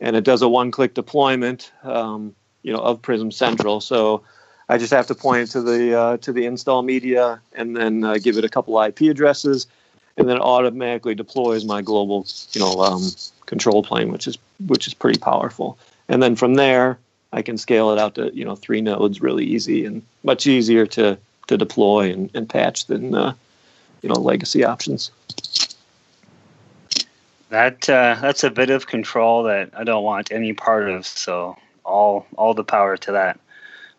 and 0.00 0.16
it 0.16 0.24
does 0.24 0.42
a 0.42 0.48
one-click 0.48 0.94
deployment 0.94 1.70
um, 1.84 2.34
you 2.62 2.72
know 2.72 2.80
of 2.80 3.00
prism 3.00 3.30
central 3.30 3.80
so 3.80 4.22
i 4.70 4.78
just 4.78 4.92
have 4.92 5.06
to 5.06 5.14
point 5.14 5.42
it 5.42 5.52
to 5.52 5.60
the 5.60 5.94
uh, 5.94 6.16
to 6.16 6.32
the 6.32 6.46
install 6.46 6.82
media 6.82 7.40
and 7.52 7.76
then 7.76 8.04
uh, 8.04 8.14
give 8.14 8.38
it 8.38 8.44
a 8.44 8.48
couple 8.48 8.80
ip 8.82 9.00
addresses 9.02 9.66
and 10.20 10.28
then 10.28 10.36
it 10.36 10.42
automatically 10.42 11.14
deploys 11.14 11.64
my 11.64 11.80
global, 11.80 12.26
you 12.52 12.60
know, 12.60 12.80
um, 12.80 13.02
control 13.46 13.82
plane, 13.82 14.12
which 14.12 14.26
is 14.26 14.36
which 14.66 14.86
is 14.86 14.94
pretty 14.94 15.18
powerful. 15.18 15.78
And 16.08 16.22
then 16.22 16.36
from 16.36 16.54
there, 16.54 16.98
I 17.32 17.42
can 17.42 17.56
scale 17.56 17.90
it 17.90 17.98
out 17.98 18.14
to 18.16 18.30
you 18.34 18.44
know 18.44 18.54
three 18.54 18.82
nodes 18.82 19.22
really 19.22 19.44
easy 19.44 19.86
and 19.86 20.02
much 20.22 20.46
easier 20.46 20.86
to 20.88 21.16
to 21.46 21.56
deploy 21.56 22.12
and, 22.12 22.30
and 22.34 22.48
patch 22.48 22.86
than 22.86 23.14
uh, 23.14 23.32
you 24.02 24.10
know 24.10 24.16
legacy 24.16 24.62
options. 24.62 25.10
That 27.48 27.88
uh, 27.88 28.18
that's 28.20 28.44
a 28.44 28.50
bit 28.50 28.68
of 28.68 28.86
control 28.86 29.44
that 29.44 29.70
I 29.74 29.84
don't 29.84 30.04
want 30.04 30.30
any 30.30 30.52
part 30.52 30.90
of. 30.90 31.06
So 31.06 31.56
all 31.84 32.26
all 32.36 32.52
the 32.52 32.64
power 32.64 32.98
to 32.98 33.12
that. 33.12 33.40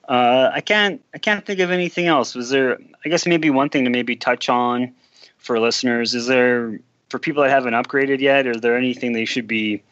Uh, 0.07 0.49
I 0.53 0.61
can't 0.61 1.03
I 1.13 1.19
can't 1.19 1.45
think 1.45 1.59
of 1.59 1.71
anything 1.71 2.07
else. 2.07 2.35
Was 2.35 2.49
there? 2.49 2.79
I 3.05 3.09
guess 3.09 3.25
maybe 3.25 3.49
one 3.49 3.69
thing 3.69 3.85
to 3.85 3.89
maybe 3.89 4.15
touch 4.15 4.49
on 4.49 4.93
for 5.37 5.59
listeners 5.59 6.13
is 6.13 6.27
there 6.27 6.79
for 7.09 7.19
people 7.19 7.43
that 7.43 7.49
haven't 7.49 7.73
upgraded 7.73 8.19
yet. 8.19 8.47
Is 8.47 8.61
there 8.61 8.77
anything 8.77 9.13
they 9.13 9.25
should 9.25 9.47
be 9.47 9.83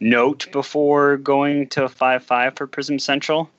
note 0.00 0.50
before 0.52 1.16
going 1.16 1.68
to 1.70 1.88
five 1.88 2.24
five 2.24 2.56
for 2.56 2.66
Prism 2.66 2.98
Central? 2.98 3.50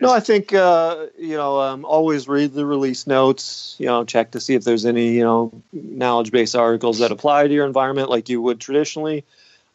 No, 0.00 0.12
I 0.12 0.20
think 0.20 0.52
uh, 0.52 1.06
you 1.16 1.36
know 1.36 1.60
um, 1.60 1.84
always 1.84 2.26
read 2.26 2.52
the 2.52 2.66
release 2.66 3.06
notes. 3.06 3.76
You 3.78 3.86
know, 3.86 4.04
check 4.04 4.32
to 4.32 4.40
see 4.40 4.54
if 4.54 4.64
there's 4.64 4.84
any 4.84 5.12
you 5.12 5.22
know 5.22 5.62
knowledge 5.72 6.32
base 6.32 6.54
articles 6.54 6.98
that 6.98 7.12
apply 7.12 7.46
to 7.46 7.54
your 7.54 7.66
environment 7.66 8.10
like 8.10 8.28
you 8.28 8.42
would 8.42 8.60
traditionally. 8.60 9.24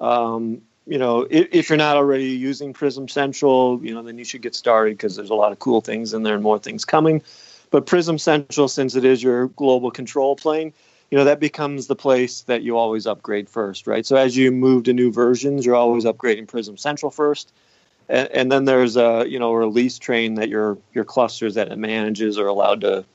Um, 0.01 0.61
you 0.87 0.97
know, 0.97 1.27
if, 1.29 1.47
if, 1.51 1.69
you're 1.69 1.77
not 1.77 1.97
already 1.97 2.29
using 2.29 2.73
Prism 2.73 3.07
Central, 3.07 3.79
you 3.83 3.93
know, 3.93 4.01
then 4.01 4.17
you 4.17 4.23
should 4.23 4.41
get 4.41 4.55
started 4.55 4.97
because 4.97 5.15
there's 5.15 5.29
a 5.29 5.35
lot 5.35 5.51
of 5.51 5.59
cool 5.59 5.81
things 5.81 6.13
in 6.13 6.23
there 6.23 6.33
and 6.33 6.43
more 6.43 6.59
things 6.59 6.85
coming. 6.85 7.21
But 7.71 7.85
Prism 7.85 8.17
Central, 8.17 8.67
since 8.67 8.95
it 8.95 9.05
is 9.05 9.21
your 9.21 9.47
global 9.49 9.91
control 9.91 10.35
plane, 10.35 10.73
you 11.11 11.17
know 11.17 11.23
that 11.23 11.39
becomes 11.39 11.87
the 11.87 11.95
place 11.95 12.41
that 12.43 12.61
you 12.61 12.77
always 12.77 13.07
upgrade 13.07 13.49
first, 13.49 13.87
right? 13.87 14.05
So 14.05 14.15
as 14.15 14.37
you 14.37 14.51
move 14.51 14.83
to 14.83 14.93
new 14.93 15.11
versions, 15.11 15.65
you're 15.65 15.75
always 15.75 16.05
upgrading 16.05 16.47
Prism 16.47 16.77
Central 16.77 17.11
first, 17.11 17.51
and, 18.07 18.27
and 18.29 18.51
then 18.51 18.65
there's 18.65 18.95
a 18.95 19.25
you 19.27 19.39
know 19.39 19.53
release 19.53 19.97
train 19.97 20.35
that 20.35 20.49
your 20.49 20.77
your 20.93 21.05
clusters 21.05 21.55
that 21.55 21.71
it 21.71 21.77
manages 21.77 22.37
are 22.37 22.47
allowed 22.47 22.81
to 22.81 23.05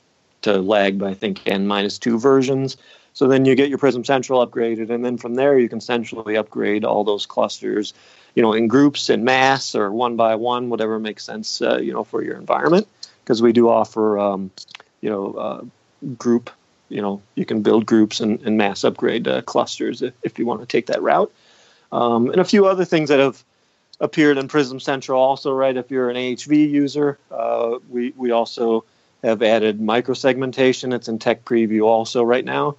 to 0.41 0.57
lag 0.57 0.99
by 0.99 1.09
I 1.09 1.13
think 1.13 1.41
n 1.45 1.67
minus 1.67 1.97
two 1.97 2.19
versions. 2.19 2.75
So 3.15 3.27
then 3.27 3.45
you 3.45 3.55
get 3.55 3.69
your 3.69 3.77
Prism 3.77 4.03
Central 4.03 4.45
upgraded, 4.45 4.89
and 4.89 5.03
then 5.03 5.17
from 5.17 5.35
there 5.35 5.57
you 5.57 5.69
can 5.69 5.79
centrally 5.79 6.35
upgrade 6.35 6.83
all 6.83 7.05
those 7.05 7.25
clusters, 7.25 7.93
you 8.35 8.43
know, 8.43 8.51
in 8.51 8.67
groups, 8.67 9.09
in 9.09 9.23
mass, 9.23 9.73
or 9.73 9.89
one 9.91 10.17
by 10.17 10.35
one, 10.35 10.69
whatever 10.69 10.99
makes 10.99 11.23
sense, 11.23 11.61
uh, 11.61 11.77
you 11.77 11.93
know, 11.93 12.03
for 12.03 12.21
your 12.21 12.35
environment. 12.35 12.87
Because 13.23 13.41
we 13.41 13.53
do 13.53 13.69
offer, 13.69 14.19
um, 14.19 14.51
you 14.99 15.09
know, 15.09 15.33
uh, 15.33 15.61
group 16.17 16.51
you 16.89 17.01
know 17.01 17.19
you 17.33 17.45
can 17.45 17.63
build 17.63 17.85
groups 17.85 18.19
and, 18.19 18.41
and 18.43 18.57
mass 18.57 18.83
upgrade 18.83 19.27
uh, 19.27 19.41
clusters 19.41 20.03
if, 20.03 20.13
if, 20.21 20.37
you 20.37 20.45
want 20.45 20.59
to 20.59 20.67
take 20.67 20.85
that 20.85 21.01
route. 21.01 21.31
Um, 21.91 22.29
and 22.29 22.39
a 22.39 22.45
few 22.45 22.67
other 22.67 22.85
things 22.85 23.09
that 23.09 23.19
have 23.19 23.43
appeared 23.99 24.37
in 24.37 24.47
prism 24.47 24.79
central 24.79 25.19
also 25.19 25.51
right 25.51 25.75
if 25.75 25.89
you're 25.89 26.11
an 26.11 26.17
ahv 26.17 26.51
user 26.51 27.17
uh, 27.31 27.79
we, 27.89 28.13
we 28.15 28.29
also 28.29 28.83
have 29.23 29.41
added 29.41 29.79
microsegmentation. 29.79 30.93
It's 30.93 31.07
in 31.07 31.17
tech 31.17 31.45
preview 31.45 31.85
also 31.85 32.21
right 32.21 32.45
now 32.45 32.75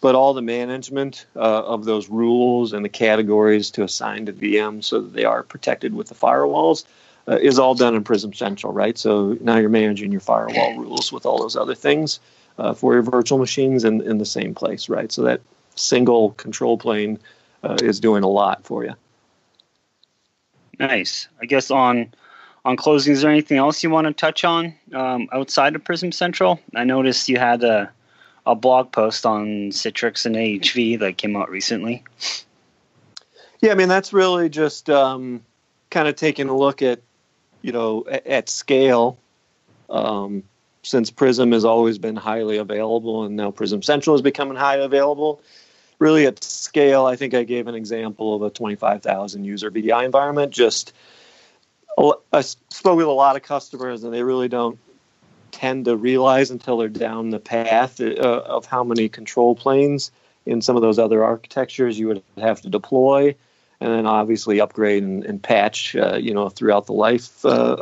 but 0.00 0.14
all 0.14 0.32
the 0.32 0.42
management 0.42 1.26
uh, 1.36 1.62
of 1.64 1.84
those 1.84 2.08
rules 2.08 2.72
and 2.72 2.84
the 2.84 2.88
categories 2.88 3.70
to 3.70 3.82
assign 3.82 4.26
to 4.26 4.32
vms 4.32 4.84
so 4.84 5.00
that 5.00 5.12
they 5.12 5.24
are 5.24 5.42
protected 5.42 5.94
with 5.94 6.08
the 6.08 6.14
firewalls 6.14 6.84
uh, 7.28 7.36
is 7.36 7.58
all 7.58 7.74
done 7.74 7.94
in 7.94 8.02
prism 8.04 8.32
central 8.32 8.72
right 8.72 8.98
so 8.98 9.36
now 9.40 9.56
you're 9.56 9.68
managing 9.68 10.10
your 10.10 10.20
firewall 10.20 10.76
rules 10.76 11.12
with 11.12 11.26
all 11.26 11.38
those 11.38 11.56
other 11.56 11.74
things 11.74 12.20
uh, 12.60 12.74
for 12.74 12.92
your 12.92 13.02
virtual 13.02 13.38
machines 13.38 13.84
in, 13.84 14.02
in 14.02 14.18
the 14.18 14.24
same 14.24 14.54
place, 14.54 14.88
right? 14.88 15.10
So 15.10 15.22
that 15.22 15.40
single 15.74 16.32
control 16.32 16.76
plane 16.76 17.18
uh, 17.62 17.78
is 17.82 17.98
doing 17.98 18.22
a 18.22 18.28
lot 18.28 18.64
for 18.64 18.84
you. 18.84 18.94
Nice. 20.78 21.28
I 21.40 21.46
guess 21.46 21.70
on 21.70 22.12
on 22.66 22.76
closing, 22.76 23.14
is 23.14 23.22
there 23.22 23.30
anything 23.30 23.56
else 23.56 23.82
you 23.82 23.88
want 23.88 24.06
to 24.06 24.12
touch 24.12 24.44
on 24.44 24.74
um, 24.92 25.28
outside 25.32 25.74
of 25.74 25.82
Prism 25.82 26.12
Central? 26.12 26.60
I 26.74 26.84
noticed 26.84 27.26
you 27.30 27.38
had 27.38 27.64
a 27.64 27.90
a 28.46 28.54
blog 28.54 28.92
post 28.92 29.26
on 29.26 29.70
Citrix 29.70 30.26
and 30.26 30.34
AHV 30.34 30.98
that 31.00 31.16
came 31.16 31.36
out 31.36 31.50
recently. 31.50 32.04
Yeah, 33.60 33.72
I 33.72 33.74
mean 33.74 33.88
that's 33.88 34.12
really 34.12 34.48
just 34.48 34.88
um, 34.88 35.42
kind 35.90 36.08
of 36.08 36.16
taking 36.16 36.48
a 36.48 36.56
look 36.56 36.82
at 36.82 37.00
you 37.62 37.72
know 37.72 38.04
at, 38.10 38.26
at 38.26 38.48
scale. 38.48 39.18
Um, 39.88 40.44
since 40.82 41.10
Prism 41.10 41.52
has 41.52 41.64
always 41.64 41.98
been 41.98 42.16
highly 42.16 42.56
available, 42.56 43.24
and 43.24 43.36
now 43.36 43.50
Prism 43.50 43.82
Central 43.82 44.16
is 44.16 44.22
becoming 44.22 44.56
highly 44.56 44.84
available. 44.84 45.42
Really, 45.98 46.26
at 46.26 46.42
scale, 46.42 47.04
I 47.04 47.16
think 47.16 47.34
I 47.34 47.42
gave 47.42 47.66
an 47.66 47.74
example 47.74 48.34
of 48.34 48.40
a 48.40 48.48
25,000 48.48 49.44
user 49.44 49.70
VDI 49.70 50.06
environment. 50.06 50.52
Just 50.52 50.94
I 52.32 52.40
spoke 52.40 52.96
with 52.96 53.06
a 53.06 53.10
lot 53.10 53.36
of 53.36 53.42
customers, 53.42 54.04
and 54.04 54.14
they 54.14 54.22
really 54.22 54.48
don't 54.48 54.78
tend 55.52 55.84
to 55.86 55.96
realize 55.96 56.50
until 56.50 56.78
they're 56.78 56.88
down 56.88 57.30
the 57.30 57.38
path 57.38 58.00
uh, 58.00 58.14
of 58.14 58.66
how 58.66 58.84
many 58.84 59.08
control 59.08 59.54
planes 59.54 60.10
in 60.46 60.62
some 60.62 60.76
of 60.76 60.82
those 60.82 60.98
other 60.98 61.22
architectures 61.22 61.98
you 61.98 62.08
would 62.08 62.22
have 62.38 62.60
to 62.62 62.68
deploy 62.68 63.34
and 63.80 63.92
then 63.92 64.06
obviously 64.06 64.60
upgrade 64.60 65.02
and, 65.02 65.24
and 65.24 65.42
patch, 65.42 65.96
uh, 65.96 66.16
you 66.16 66.34
know, 66.34 66.48
throughout 66.48 66.86
the 66.86 66.92
life 66.92 67.44
uh, 67.44 67.76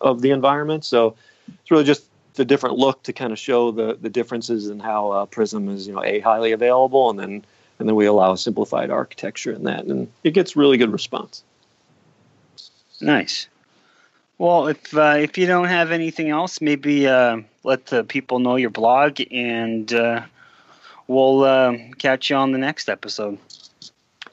of 0.00 0.20
the 0.20 0.30
environment. 0.30 0.84
So 0.84 1.14
it's 1.48 1.70
really 1.70 1.84
just 1.84 2.04
a 2.38 2.44
different 2.44 2.76
look 2.76 3.02
to 3.04 3.12
kind 3.12 3.32
of 3.32 3.38
show 3.38 3.70
the 3.70 3.96
the 4.00 4.10
differences 4.10 4.68
in 4.68 4.80
how 4.80 5.12
uh, 5.12 5.26
Prism 5.26 5.68
is, 5.68 5.86
you 5.86 5.94
know, 5.94 6.02
a 6.02 6.18
highly 6.20 6.52
available, 6.52 7.10
and 7.10 7.18
then 7.18 7.44
and 7.78 7.88
then 7.88 7.94
we 7.94 8.06
allow 8.06 8.32
a 8.32 8.38
simplified 8.38 8.90
architecture 8.90 9.52
in 9.52 9.64
that, 9.64 9.84
and 9.84 10.10
it 10.24 10.32
gets 10.32 10.56
really 10.56 10.76
good 10.76 10.92
response. 10.92 11.44
Nice. 13.00 13.48
Well, 14.38 14.68
if 14.68 14.96
uh, 14.96 15.16
if 15.18 15.38
you 15.38 15.46
don't 15.46 15.68
have 15.68 15.92
anything 15.92 16.30
else, 16.30 16.60
maybe 16.60 17.06
uh, 17.06 17.38
let 17.62 17.86
the 17.86 18.04
people 18.04 18.40
know 18.40 18.56
your 18.56 18.70
blog, 18.70 19.20
and 19.30 19.92
uh, 19.92 20.22
we'll 21.06 21.44
uh, 21.44 21.76
catch 21.98 22.30
you 22.30 22.36
on 22.36 22.52
the 22.52 22.58
next 22.58 22.88
episode. 22.88 23.38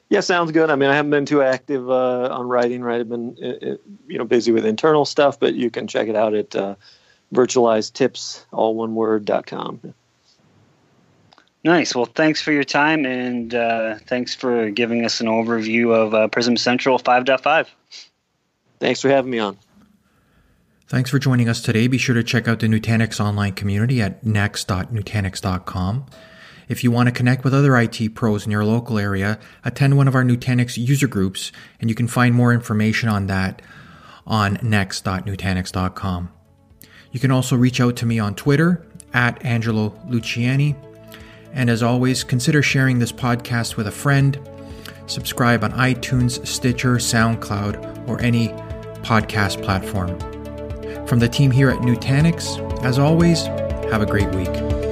Yeah, 0.08 0.20
sounds 0.20 0.52
good. 0.52 0.70
I 0.70 0.76
mean, 0.76 0.90
I 0.90 0.94
haven't 0.94 1.12
been 1.12 1.24
too 1.24 1.40
active 1.42 1.88
uh, 1.88 2.28
on 2.30 2.48
writing. 2.48 2.82
Right, 2.82 3.00
I've 3.00 3.08
been 3.08 3.36
uh, 3.42 3.76
you 4.08 4.18
know 4.18 4.24
busy 4.24 4.50
with 4.50 4.66
internal 4.66 5.04
stuff, 5.04 5.38
but 5.38 5.54
you 5.54 5.70
can 5.70 5.86
check 5.86 6.08
it 6.08 6.16
out 6.16 6.34
at 6.34 6.50
virtualized 7.32 7.92
tips, 7.94 8.44
all 8.52 8.74
one 8.74 8.94
word, 8.94 9.24
dot 9.24 9.46
com. 9.46 9.80
Nice. 11.64 11.94
Well, 11.94 12.06
thanks 12.06 12.42
for 12.42 12.50
your 12.50 12.64
time 12.64 13.06
and 13.06 13.54
uh, 13.54 13.98
thanks 14.06 14.34
for 14.34 14.70
giving 14.70 15.04
us 15.04 15.20
an 15.20 15.28
overview 15.28 15.94
of 15.94 16.12
uh, 16.12 16.26
Prism 16.28 16.56
Central 16.56 16.98
5.5. 16.98 17.68
Thanks 18.80 19.00
for 19.00 19.08
having 19.08 19.30
me 19.30 19.38
on. 19.38 19.56
Thanks 20.88 21.10
for 21.10 21.18
joining 21.18 21.48
us 21.48 21.62
today. 21.62 21.86
Be 21.86 21.98
sure 21.98 22.14
to 22.14 22.22
check 22.22 22.46
out 22.48 22.60
the 22.60 22.66
Nutanix 22.66 23.18
online 23.18 23.54
community 23.54 24.02
at 24.02 24.24
next.nutanix.com. 24.24 26.06
If 26.68 26.84
you 26.84 26.90
want 26.90 27.08
to 27.08 27.12
connect 27.12 27.44
with 27.44 27.54
other 27.54 27.76
IT 27.76 28.14
pros 28.14 28.44
in 28.44 28.50
your 28.50 28.64
local 28.64 28.98
area, 28.98 29.38
attend 29.64 29.96
one 29.96 30.08
of 30.08 30.14
our 30.14 30.24
Nutanix 30.24 30.76
user 30.76 31.06
groups, 31.06 31.52
and 31.80 31.90
you 31.90 31.94
can 31.94 32.08
find 32.08 32.34
more 32.34 32.52
information 32.52 33.08
on 33.08 33.26
that 33.26 33.62
on 34.26 34.58
next.nutanix.com. 34.62 36.30
You 37.10 37.20
can 37.20 37.30
also 37.30 37.56
reach 37.56 37.80
out 37.80 37.96
to 37.96 38.06
me 38.06 38.18
on 38.18 38.34
Twitter 38.34 38.86
at 39.12 39.44
Angelo 39.44 39.90
Luciani. 40.08 40.76
And 41.52 41.68
as 41.68 41.82
always, 41.82 42.24
consider 42.24 42.62
sharing 42.62 42.98
this 42.98 43.12
podcast 43.12 43.76
with 43.76 43.86
a 43.86 43.92
friend. 43.92 44.38
Subscribe 45.06 45.62
on 45.62 45.72
iTunes, 45.72 46.46
Stitcher, 46.46 46.94
SoundCloud, 46.96 48.08
or 48.08 48.18
any 48.20 48.48
podcast 49.02 49.62
platform. 49.62 50.31
From 51.06 51.18
the 51.18 51.28
team 51.28 51.50
here 51.50 51.68
at 51.68 51.78
Nutanix, 51.80 52.82
as 52.82 52.98
always, 52.98 53.44
have 53.90 54.00
a 54.02 54.06
great 54.06 54.32
week. 54.34 54.91